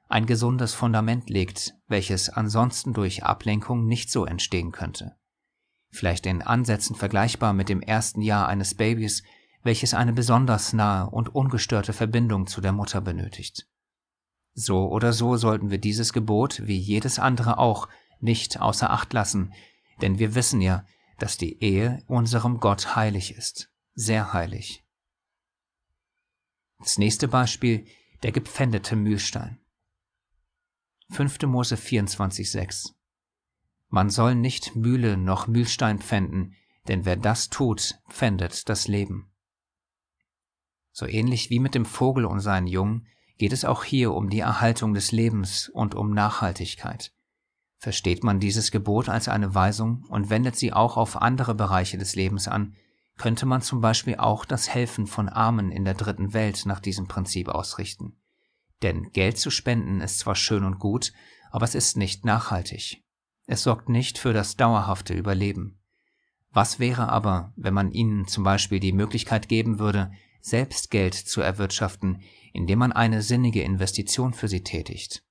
ein 0.08 0.28
gesundes 0.28 0.74
Fundament 0.74 1.30
legt, 1.30 1.74
welches 1.90 2.30
ansonsten 2.30 2.94
durch 2.94 3.26
Ablenkung 3.26 3.86
nicht 3.86 4.10
so 4.10 4.24
entstehen 4.24 4.72
könnte. 4.72 5.18
Vielleicht 5.90 6.26
in 6.26 6.42
Ansätzen 6.42 6.96
vergleichbar 6.96 7.52
mit 7.52 7.68
dem 7.68 7.82
ersten 7.82 8.22
Jahr 8.22 8.48
eines 8.48 8.76
Babys, 8.76 9.24
welches 9.62 9.94
eine 9.94 10.14
besonders 10.14 10.72
nahe 10.72 11.10
und 11.10 11.36
ungestörte 11.36 11.92
Verbindung 11.92 12.48
zu 12.48 12.62
der 12.62 12.72
Mutter 12.72 13.02
benötigt. 13.02 13.68
So 14.60 14.90
oder 14.90 15.14
so 15.14 15.38
sollten 15.38 15.70
wir 15.70 15.78
dieses 15.78 16.14
Gebot, 16.14 16.66
wie 16.66 16.78
jedes 16.78 17.20
andere 17.20 17.58
auch, 17.60 17.88
nicht 18.20 18.60
außer 18.60 18.90
Acht 18.90 19.14
lassen, 19.14 19.54
denn 20.02 20.18
wir 20.18 20.34
wissen 20.34 20.62
ja, 20.62 20.86
dass 21.20 21.38
die 21.38 21.62
Ehe 21.64 22.04
unserem 22.08 22.60
Gott 22.60 22.96
heilig 22.96 23.36
ist 23.36 23.70
sehr 23.98 24.32
heilig. 24.32 24.86
Das 26.78 27.00
nächste 27.00 27.28
Beispiel, 27.28 27.88
der 28.22 28.32
gepfändete 28.32 28.96
Mühlstein. 28.96 29.60
5. 31.10 31.42
Mose 31.44 31.76
24,6 31.76 32.94
Man 33.90 34.12
soll 34.12 34.36
nicht 34.36 34.76
Mühle 34.76 35.18
noch 35.18 35.48
Mühlstein 35.48 35.98
pfänden, 35.98 36.56
denn 36.88 37.06
wer 37.06 37.18
das 37.18 37.50
tut, 37.50 38.00
pfändet 38.08 38.70
das 38.70 38.88
Leben. 38.88 39.32
So 40.92 41.08
ähnlich 41.08 41.50
wie 41.50 41.60
mit 41.60 41.74
dem 41.74 41.86
Vogel 41.86 42.26
und 42.26 42.40
seinen 42.40 42.68
Jungen 42.68 43.08
geht 43.38 43.54
es 43.54 43.66
auch 43.66 43.84
hier 43.84 44.14
um 44.14 44.30
die 44.30 44.40
Erhaltung 44.40 44.94
des 44.94 45.12
Lebens 45.12 45.70
und 45.70 45.96
um 45.96 46.12
Nachhaltigkeit. 46.12 47.14
Versteht 47.78 48.24
man 48.24 48.40
dieses 48.40 48.72
Gebot 48.72 49.10
als 49.10 49.28
eine 49.28 49.54
Weisung 49.54 50.04
und 50.10 50.30
wendet 50.30 50.56
sie 50.56 50.74
auch 50.74 50.98
auf 50.98 51.22
andere 51.22 51.54
Bereiche 51.54 51.98
des 51.98 52.16
Lebens 52.16 52.48
an, 52.48 52.76
könnte 53.18 53.46
man 53.46 53.62
zum 53.62 53.82
Beispiel 53.82 54.16
auch 54.16 54.46
das 54.46 54.70
Helfen 54.70 55.08
von 55.08 55.30
Armen 55.30 55.72
in 55.72 55.86
der 55.86 55.94
dritten 55.94 56.34
Welt 56.34 56.66
nach 56.66 56.80
diesem 56.80 57.08
Prinzip 57.08 57.50
ausrichten. 57.50 58.16
Denn 58.84 59.12
Geld 59.12 59.38
zu 59.38 59.50
spenden 59.50 60.02
ist 60.02 60.20
zwar 60.20 60.36
schön 60.36 60.64
und 60.64 60.80
gut, 60.80 61.14
aber 61.52 61.66
es 61.66 61.76
ist 61.76 61.98
nicht 61.98 62.26
nachhaltig. 62.26 63.04
Es 63.48 63.64
sorgt 63.64 63.90
nicht 63.90 64.18
für 64.18 64.34
das 64.34 64.56
dauerhafte 64.56 65.14
Überleben. 65.14 65.80
Was 66.52 66.80
wäre 66.80 67.10
aber, 67.10 67.54
wenn 67.56 67.74
man 67.74 67.92
ihnen 67.92 68.28
zum 68.28 68.44
Beispiel 68.44 68.80
die 68.80 68.92
Möglichkeit 68.92 69.48
geben 69.48 69.80
würde, 69.80 70.12
selbst 70.42 70.92
Geld 70.92 71.14
zu 71.14 71.42
erwirtschaften, 71.42 72.22
indem 72.54 72.80
man 72.80 72.92
eine 72.92 73.22
sinnige 73.22 73.62
Investition 73.62 74.34
für 74.34 74.48
sie 74.48 74.64
tätigt? 74.64 75.24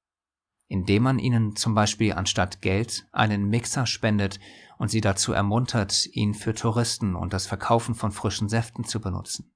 Indem 0.68 1.04
man 1.04 1.18
ihnen 1.18 1.56
zum 1.56 1.74
Beispiel 1.74 2.12
anstatt 2.12 2.60
Geld 2.60 3.06
einen 3.12 3.48
Mixer 3.48 3.86
spendet 3.86 4.40
und 4.78 4.90
sie 4.90 5.00
dazu 5.00 5.32
ermuntert, 5.32 6.06
ihn 6.12 6.34
für 6.34 6.54
Touristen 6.54 7.14
und 7.14 7.32
das 7.32 7.46
Verkaufen 7.46 7.94
von 7.94 8.12
frischen 8.12 8.48
Säften 8.48 8.84
zu 8.84 9.00
benutzen. 9.00 9.52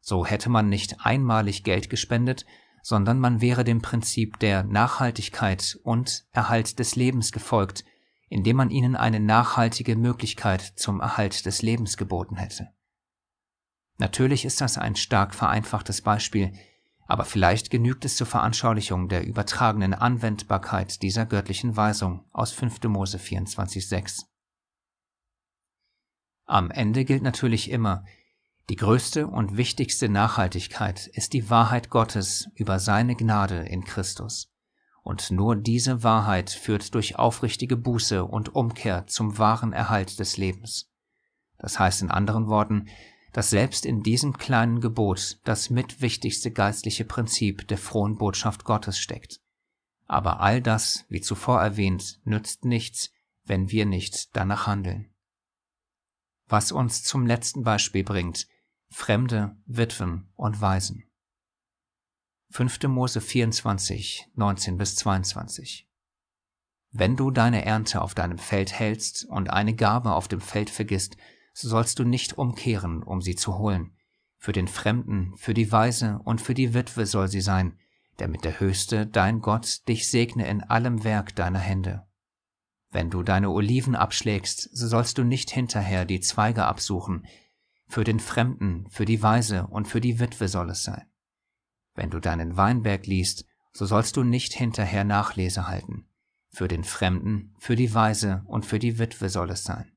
So 0.00 0.26
hätte 0.26 0.50
man 0.50 0.68
nicht 0.68 0.96
einmalig 1.00 1.64
Geld 1.64 1.88
gespendet, 1.88 2.44
sondern 2.82 3.18
man 3.18 3.40
wäre 3.40 3.64
dem 3.64 3.80
Prinzip 3.80 4.38
der 4.38 4.62
Nachhaltigkeit 4.62 5.78
und 5.82 6.26
Erhalt 6.32 6.78
des 6.78 6.96
Lebens 6.96 7.32
gefolgt, 7.32 7.84
indem 8.28 8.56
man 8.56 8.70
ihnen 8.70 8.96
eine 8.96 9.20
nachhaltige 9.20 9.96
Möglichkeit 9.96 10.60
zum 10.60 11.00
Erhalt 11.00 11.46
des 11.46 11.62
Lebens 11.62 11.96
geboten 11.96 12.36
hätte. 12.36 12.68
Natürlich 13.96 14.44
ist 14.44 14.60
das 14.60 14.76
ein 14.76 14.96
stark 14.96 15.34
vereinfachtes 15.34 16.02
Beispiel, 16.02 16.52
aber 17.06 17.24
vielleicht 17.24 17.70
genügt 17.70 18.04
es 18.04 18.16
zur 18.16 18.26
Veranschaulichung 18.26 19.08
der 19.08 19.26
übertragenen 19.26 19.94
Anwendbarkeit 19.94 21.02
dieser 21.02 21.26
göttlichen 21.26 21.76
Weisung 21.76 22.24
aus 22.32 22.52
5. 22.52 22.82
Mose 22.84 23.18
24,6. 23.18 24.24
Am 26.46 26.70
Ende 26.70 27.04
gilt 27.04 27.22
natürlich 27.22 27.70
immer, 27.70 28.04
die 28.70 28.76
größte 28.76 29.26
und 29.26 29.58
wichtigste 29.58 30.08
Nachhaltigkeit 30.08 31.06
ist 31.06 31.34
die 31.34 31.50
Wahrheit 31.50 31.90
Gottes 31.90 32.48
über 32.54 32.78
seine 32.78 33.14
Gnade 33.14 33.60
in 33.60 33.84
Christus. 33.84 34.50
Und 35.02 35.30
nur 35.30 35.54
diese 35.54 36.02
Wahrheit 36.02 36.48
führt 36.48 36.94
durch 36.94 37.16
aufrichtige 37.16 37.76
Buße 37.76 38.24
und 38.24 38.54
Umkehr 38.54 39.06
zum 39.06 39.36
wahren 39.36 39.74
Erhalt 39.74 40.18
des 40.18 40.38
Lebens. 40.38 40.90
Das 41.58 41.78
heißt 41.78 42.00
in 42.00 42.10
anderen 42.10 42.48
Worten, 42.48 42.88
dass 43.34 43.50
selbst 43.50 43.84
in 43.84 44.04
diesem 44.04 44.38
kleinen 44.38 44.80
Gebot 44.80 45.40
das 45.42 45.68
mitwichtigste 45.68 46.52
geistliche 46.52 47.04
Prinzip 47.04 47.66
der 47.66 47.78
frohen 47.78 48.16
Botschaft 48.16 48.64
Gottes 48.64 48.96
steckt. 48.96 49.40
Aber 50.06 50.38
all 50.38 50.62
das, 50.62 51.04
wie 51.08 51.20
zuvor 51.20 51.60
erwähnt, 51.60 52.20
nützt 52.24 52.64
nichts, 52.64 53.10
wenn 53.42 53.72
wir 53.72 53.86
nicht 53.86 54.36
danach 54.36 54.68
handeln. 54.68 55.12
Was 56.46 56.70
uns 56.70 57.02
zum 57.02 57.26
letzten 57.26 57.64
Beispiel 57.64 58.04
bringt, 58.04 58.46
Fremde, 58.88 59.56
Witwen 59.66 60.30
und 60.36 60.60
Waisen. 60.60 61.02
5. 62.50 62.84
Mose 62.84 63.20
24, 63.20 64.28
19 64.36 64.78
bis 64.78 64.94
22. 64.94 65.88
Wenn 66.92 67.16
du 67.16 67.32
deine 67.32 67.64
Ernte 67.64 68.00
auf 68.00 68.14
deinem 68.14 68.38
Feld 68.38 68.72
hältst 68.72 69.24
und 69.24 69.50
eine 69.50 69.74
Gabe 69.74 70.12
auf 70.12 70.28
dem 70.28 70.40
Feld 70.40 70.70
vergisst, 70.70 71.16
so 71.54 71.68
sollst 71.68 71.98
du 71.98 72.04
nicht 72.04 72.36
umkehren, 72.36 73.02
um 73.02 73.22
sie 73.22 73.36
zu 73.36 73.56
holen. 73.56 73.96
Für 74.36 74.52
den 74.52 74.68
Fremden, 74.68 75.32
für 75.36 75.54
die 75.54 75.72
Weise 75.72 76.20
und 76.24 76.40
für 76.40 76.52
die 76.52 76.74
Witwe 76.74 77.06
soll 77.06 77.28
sie 77.28 77.40
sein, 77.40 77.78
damit 78.18 78.44
der 78.44 78.60
Höchste, 78.60 79.06
dein 79.06 79.40
Gott, 79.40 79.88
dich 79.88 80.08
segne 80.10 80.46
in 80.46 80.62
allem 80.62 81.04
Werk 81.04 81.34
deiner 81.34 81.60
Hände. 81.60 82.06
Wenn 82.90 83.10
du 83.10 83.22
deine 83.22 83.50
Oliven 83.50 83.96
abschlägst, 83.96 84.68
so 84.76 84.86
sollst 84.86 85.18
du 85.18 85.24
nicht 85.24 85.50
hinterher 85.50 86.04
die 86.04 86.20
Zweige 86.20 86.64
absuchen. 86.64 87.26
Für 87.88 88.04
den 88.04 88.20
Fremden, 88.20 88.88
für 88.90 89.04
die 89.04 89.22
Weise 89.22 89.66
und 89.68 89.88
für 89.88 90.00
die 90.00 90.20
Witwe 90.20 90.48
soll 90.48 90.70
es 90.70 90.84
sein. 90.84 91.06
Wenn 91.94 92.10
du 92.10 92.20
deinen 92.20 92.56
Weinberg 92.56 93.06
liest, 93.06 93.46
so 93.72 93.86
sollst 93.86 94.16
du 94.16 94.22
nicht 94.22 94.52
hinterher 94.52 95.04
Nachlese 95.04 95.66
halten. 95.66 96.08
Für 96.50 96.68
den 96.68 96.84
Fremden, 96.84 97.54
für 97.58 97.74
die 97.74 97.94
Weise 97.94 98.42
und 98.46 98.64
für 98.64 98.78
die 98.78 98.98
Witwe 98.98 99.28
soll 99.28 99.50
es 99.50 99.64
sein. 99.64 99.93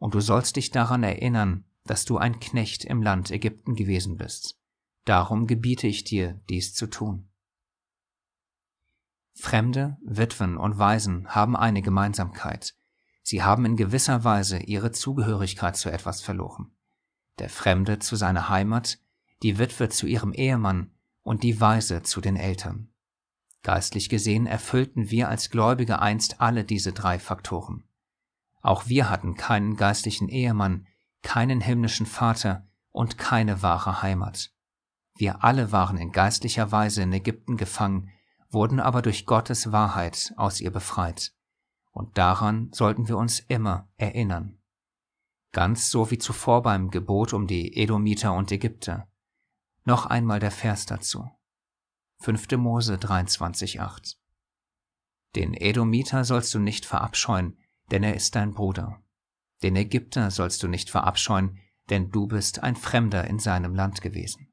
Und 0.00 0.14
du 0.14 0.20
sollst 0.20 0.56
dich 0.56 0.72
daran 0.72 1.04
erinnern, 1.04 1.64
dass 1.84 2.04
du 2.04 2.18
ein 2.18 2.40
Knecht 2.40 2.84
im 2.84 3.02
Land 3.02 3.30
Ägypten 3.30 3.76
gewesen 3.76 4.16
bist. 4.16 4.58
Darum 5.04 5.46
gebiete 5.46 5.86
ich 5.86 6.02
dir, 6.02 6.40
dies 6.48 6.74
zu 6.74 6.88
tun. 6.88 7.28
Fremde, 9.34 9.96
Witwen 10.04 10.56
und 10.56 10.78
Waisen 10.78 11.28
haben 11.28 11.56
eine 11.56 11.82
Gemeinsamkeit. 11.82 12.74
Sie 13.22 13.42
haben 13.42 13.64
in 13.64 13.76
gewisser 13.76 14.24
Weise 14.24 14.58
ihre 14.58 14.90
Zugehörigkeit 14.90 15.76
zu 15.76 15.90
etwas 15.90 16.20
verloren. 16.20 16.72
Der 17.38 17.48
Fremde 17.48 17.98
zu 17.98 18.16
seiner 18.16 18.48
Heimat, 18.48 18.98
die 19.42 19.58
Witwe 19.58 19.88
zu 19.88 20.06
ihrem 20.06 20.32
Ehemann 20.32 20.90
und 21.22 21.42
die 21.42 21.60
Weise 21.60 22.02
zu 22.02 22.20
den 22.20 22.36
Eltern. 22.36 22.88
Geistlich 23.62 24.08
gesehen 24.08 24.46
erfüllten 24.46 25.10
wir 25.10 25.28
als 25.28 25.50
Gläubige 25.50 26.00
einst 26.00 26.40
alle 26.40 26.64
diese 26.64 26.92
drei 26.92 27.18
Faktoren. 27.18 27.84
Auch 28.60 28.86
wir 28.86 29.08
hatten 29.08 29.34
keinen 29.34 29.76
geistlichen 29.76 30.28
Ehemann, 30.28 30.86
keinen 31.22 31.60
himmlischen 31.60 32.06
Vater 32.06 32.66
und 32.90 33.18
keine 33.18 33.62
wahre 33.62 34.02
Heimat. 34.02 34.52
Wir 35.16 35.44
alle 35.44 35.72
waren 35.72 35.96
in 35.96 36.12
geistlicher 36.12 36.72
Weise 36.72 37.02
in 37.02 37.12
Ägypten 37.12 37.56
gefangen, 37.56 38.10
wurden 38.50 38.80
aber 38.80 39.02
durch 39.02 39.26
Gottes 39.26 39.72
Wahrheit 39.72 40.32
aus 40.36 40.60
ihr 40.60 40.70
befreit. 40.70 41.32
Und 41.92 42.18
daran 42.18 42.70
sollten 42.72 43.08
wir 43.08 43.16
uns 43.16 43.40
immer 43.40 43.88
erinnern. 43.96 44.58
Ganz 45.52 45.90
so 45.90 46.10
wie 46.10 46.18
zuvor 46.18 46.62
beim 46.62 46.90
Gebot 46.90 47.32
um 47.32 47.46
die 47.46 47.76
Edomiter 47.76 48.32
und 48.34 48.52
Ägypter. 48.52 49.08
Noch 49.84 50.06
einmal 50.06 50.38
der 50.38 50.52
Vers 50.52 50.86
dazu. 50.86 51.28
5. 52.20 52.52
Mose 52.52 52.94
23,8 52.94 54.16
Den 55.34 55.54
Edomiter 55.54 56.24
sollst 56.24 56.54
du 56.54 56.58
nicht 56.60 56.86
verabscheuen, 56.86 57.59
denn 57.90 58.02
er 58.02 58.14
ist 58.14 58.34
dein 58.34 58.52
Bruder. 58.52 59.02
Den 59.62 59.76
Ägypter 59.76 60.30
sollst 60.30 60.62
du 60.62 60.68
nicht 60.68 60.90
verabscheuen, 60.90 61.58
denn 61.90 62.10
du 62.10 62.26
bist 62.26 62.62
ein 62.62 62.76
Fremder 62.76 63.26
in 63.26 63.38
seinem 63.38 63.74
Land 63.74 64.00
gewesen. 64.00 64.52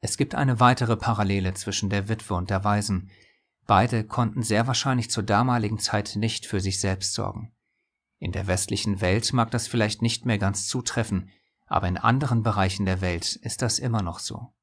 Es 0.00 0.16
gibt 0.16 0.34
eine 0.34 0.60
weitere 0.60 0.96
Parallele 0.96 1.54
zwischen 1.54 1.90
der 1.90 2.08
Witwe 2.08 2.34
und 2.34 2.50
der 2.50 2.62
Waisen. 2.62 3.10
Beide 3.66 4.04
konnten 4.04 4.42
sehr 4.42 4.66
wahrscheinlich 4.66 5.10
zur 5.10 5.24
damaligen 5.24 5.78
Zeit 5.78 6.14
nicht 6.14 6.46
für 6.46 6.60
sich 6.60 6.78
selbst 6.78 7.14
sorgen. 7.14 7.52
In 8.18 8.32
der 8.32 8.46
westlichen 8.46 9.00
Welt 9.00 9.32
mag 9.32 9.50
das 9.50 9.66
vielleicht 9.66 10.02
nicht 10.02 10.24
mehr 10.24 10.38
ganz 10.38 10.66
zutreffen, 10.68 11.30
aber 11.66 11.88
in 11.88 11.96
anderen 11.96 12.42
Bereichen 12.42 12.86
der 12.86 13.00
Welt 13.00 13.36
ist 13.36 13.62
das 13.62 13.78
immer 13.78 14.02
noch 14.02 14.20
so. 14.20 14.54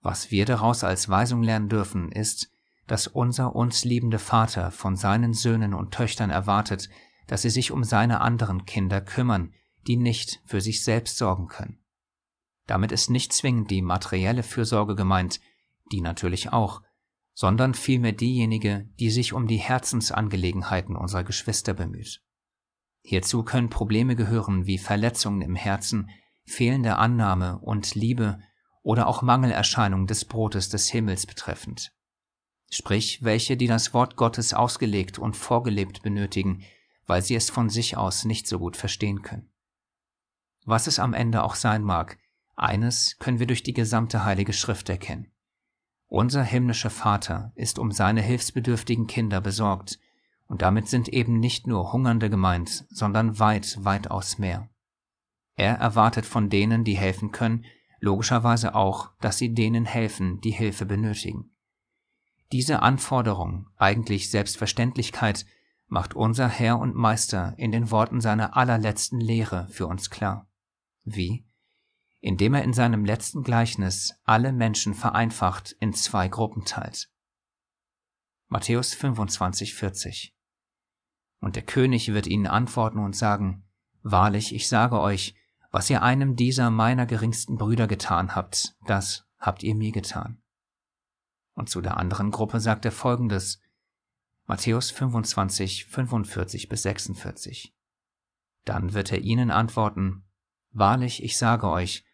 Was 0.00 0.30
wir 0.30 0.44
daraus 0.44 0.84
als 0.84 1.08
Weisung 1.08 1.42
lernen 1.42 1.68
dürfen, 1.68 2.12
ist, 2.12 2.50
dass 2.88 3.06
unser 3.06 3.54
uns 3.54 3.84
liebende 3.84 4.18
Vater 4.18 4.72
von 4.72 4.96
seinen 4.96 5.34
Söhnen 5.34 5.74
und 5.74 5.92
Töchtern 5.92 6.30
erwartet, 6.30 6.88
dass 7.28 7.42
sie 7.42 7.50
sich 7.50 7.70
um 7.70 7.84
seine 7.84 8.20
anderen 8.20 8.64
Kinder 8.64 9.00
kümmern, 9.00 9.52
die 9.86 9.96
nicht 9.96 10.40
für 10.46 10.60
sich 10.60 10.82
selbst 10.82 11.18
sorgen 11.18 11.46
können. 11.46 11.78
Damit 12.66 12.90
ist 12.90 13.10
nicht 13.10 13.32
zwingend 13.32 13.70
die 13.70 13.82
materielle 13.82 14.42
Fürsorge 14.42 14.96
gemeint, 14.96 15.40
die 15.92 16.00
natürlich 16.00 16.52
auch, 16.52 16.82
sondern 17.34 17.74
vielmehr 17.74 18.12
diejenige, 18.12 18.88
die 18.98 19.10
sich 19.10 19.32
um 19.32 19.46
die 19.46 19.58
Herzensangelegenheiten 19.58 20.96
unserer 20.96 21.24
Geschwister 21.24 21.74
bemüht. 21.74 22.20
Hierzu 23.02 23.42
können 23.42 23.70
Probleme 23.70 24.16
gehören 24.16 24.66
wie 24.66 24.78
Verletzungen 24.78 25.42
im 25.42 25.54
Herzen, 25.54 26.10
fehlende 26.44 26.96
Annahme 26.96 27.58
und 27.58 27.94
Liebe 27.94 28.40
oder 28.82 29.06
auch 29.06 29.22
Mangelerscheinungen 29.22 30.06
des 30.06 30.24
Brotes 30.24 30.68
des 30.68 30.88
Himmels 30.88 31.26
betreffend. 31.26 31.92
Sprich, 32.70 33.22
welche, 33.22 33.56
die 33.56 33.66
das 33.66 33.94
Wort 33.94 34.16
Gottes 34.16 34.52
ausgelegt 34.52 35.18
und 35.18 35.36
vorgelebt 35.36 36.02
benötigen, 36.02 36.64
weil 37.06 37.22
sie 37.22 37.34
es 37.34 37.50
von 37.50 37.70
sich 37.70 37.96
aus 37.96 38.24
nicht 38.24 38.46
so 38.46 38.58
gut 38.58 38.76
verstehen 38.76 39.22
können. 39.22 39.50
Was 40.64 40.86
es 40.86 40.98
am 40.98 41.14
Ende 41.14 41.42
auch 41.42 41.54
sein 41.54 41.82
mag, 41.82 42.18
eines 42.54 43.16
können 43.18 43.38
wir 43.38 43.46
durch 43.46 43.62
die 43.62 43.72
gesamte 43.72 44.24
Heilige 44.24 44.52
Schrift 44.52 44.88
erkennen. 44.88 45.32
Unser 46.08 46.42
himmlischer 46.42 46.90
Vater 46.90 47.52
ist 47.54 47.78
um 47.78 47.92
seine 47.92 48.20
hilfsbedürftigen 48.20 49.06
Kinder 49.06 49.40
besorgt, 49.40 49.98
und 50.46 50.62
damit 50.62 50.88
sind 50.88 51.08
eben 51.08 51.38
nicht 51.40 51.66
nur 51.66 51.92
Hungernde 51.92 52.30
gemeint, 52.30 52.86
sondern 52.88 53.38
weit, 53.38 53.84
weitaus 53.84 54.38
mehr. 54.38 54.68
Er 55.56 55.74
erwartet 55.74 56.24
von 56.24 56.48
denen, 56.48 56.84
die 56.84 56.96
helfen 56.96 57.32
können, 57.32 57.66
logischerweise 58.00 58.74
auch, 58.74 59.10
dass 59.20 59.38
sie 59.38 59.52
denen 59.54 59.84
helfen, 59.84 60.40
die 60.40 60.50
Hilfe 60.50 60.86
benötigen. 60.86 61.50
Diese 62.52 62.80
Anforderung, 62.82 63.68
eigentlich 63.76 64.30
Selbstverständlichkeit, 64.30 65.44
macht 65.86 66.14
unser 66.14 66.48
Herr 66.48 66.78
und 66.78 66.94
Meister 66.94 67.54
in 67.58 67.72
den 67.72 67.90
Worten 67.90 68.20
seiner 68.20 68.56
allerletzten 68.56 69.20
Lehre 69.20 69.68
für 69.68 69.86
uns 69.86 70.10
klar. 70.10 70.48
Wie? 71.04 71.46
Indem 72.20 72.54
er 72.54 72.64
in 72.64 72.72
seinem 72.72 73.04
letzten 73.04 73.42
Gleichnis 73.42 74.14
alle 74.24 74.52
Menschen 74.52 74.94
vereinfacht 74.94 75.72
in 75.80 75.92
zwei 75.92 76.28
Gruppen 76.28 76.64
teilt. 76.64 77.10
Matthäus 78.48 78.94
25, 78.94 79.74
40. 79.74 80.34
Und 81.40 81.54
der 81.54 81.62
König 81.62 82.12
wird 82.12 82.26
ihnen 82.26 82.46
antworten 82.46 82.98
und 82.98 83.14
sagen, 83.14 83.64
Wahrlich, 84.02 84.54
ich 84.54 84.68
sage 84.68 85.00
euch, 85.00 85.34
was 85.70 85.90
ihr 85.90 86.02
einem 86.02 86.34
dieser 86.34 86.70
meiner 86.70 87.04
geringsten 87.04 87.56
Brüder 87.58 87.86
getan 87.86 88.34
habt, 88.34 88.74
das 88.86 89.26
habt 89.38 89.62
ihr 89.62 89.74
mir 89.74 89.92
getan. 89.92 90.40
Und 91.58 91.68
zu 91.68 91.80
der 91.80 91.96
anderen 91.96 92.30
Gruppe 92.30 92.60
sagt 92.60 92.84
er 92.84 92.92
folgendes, 92.92 93.60
Matthäus 94.46 94.92
25, 94.92 95.86
45 95.86 96.68
bis 96.68 96.82
46. 96.82 97.74
Dann 98.64 98.94
wird 98.94 99.10
er 99.10 99.22
ihnen 99.22 99.50
antworten, 99.50 100.22
Wahrlich, 100.70 101.20
ich 101.24 101.36
sage 101.36 101.68
euch, 101.68 102.04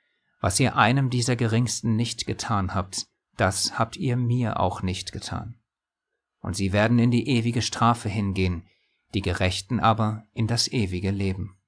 was 0.40 0.58
ihr 0.60 0.76
einem 0.76 1.10
dieser 1.10 1.36
Geringsten 1.36 1.94
nicht 1.94 2.24
getan 2.24 2.74
habt, 2.74 3.06
das 3.36 3.78
habt 3.78 3.98
ihr 3.98 4.16
mir 4.16 4.60
auch 4.60 4.80
nicht 4.80 5.12
getan. 5.12 5.60
Und 6.40 6.56
sie 6.56 6.72
werden 6.72 6.98
in 6.98 7.10
die 7.10 7.28
ewige 7.28 7.60
Strafe 7.60 8.08
hingehen, 8.08 8.66
die 9.12 9.20
Gerechten 9.20 9.78
aber 9.78 10.24
in 10.32 10.46
das 10.46 10.68
ewige 10.68 11.10
Leben. 11.10 11.58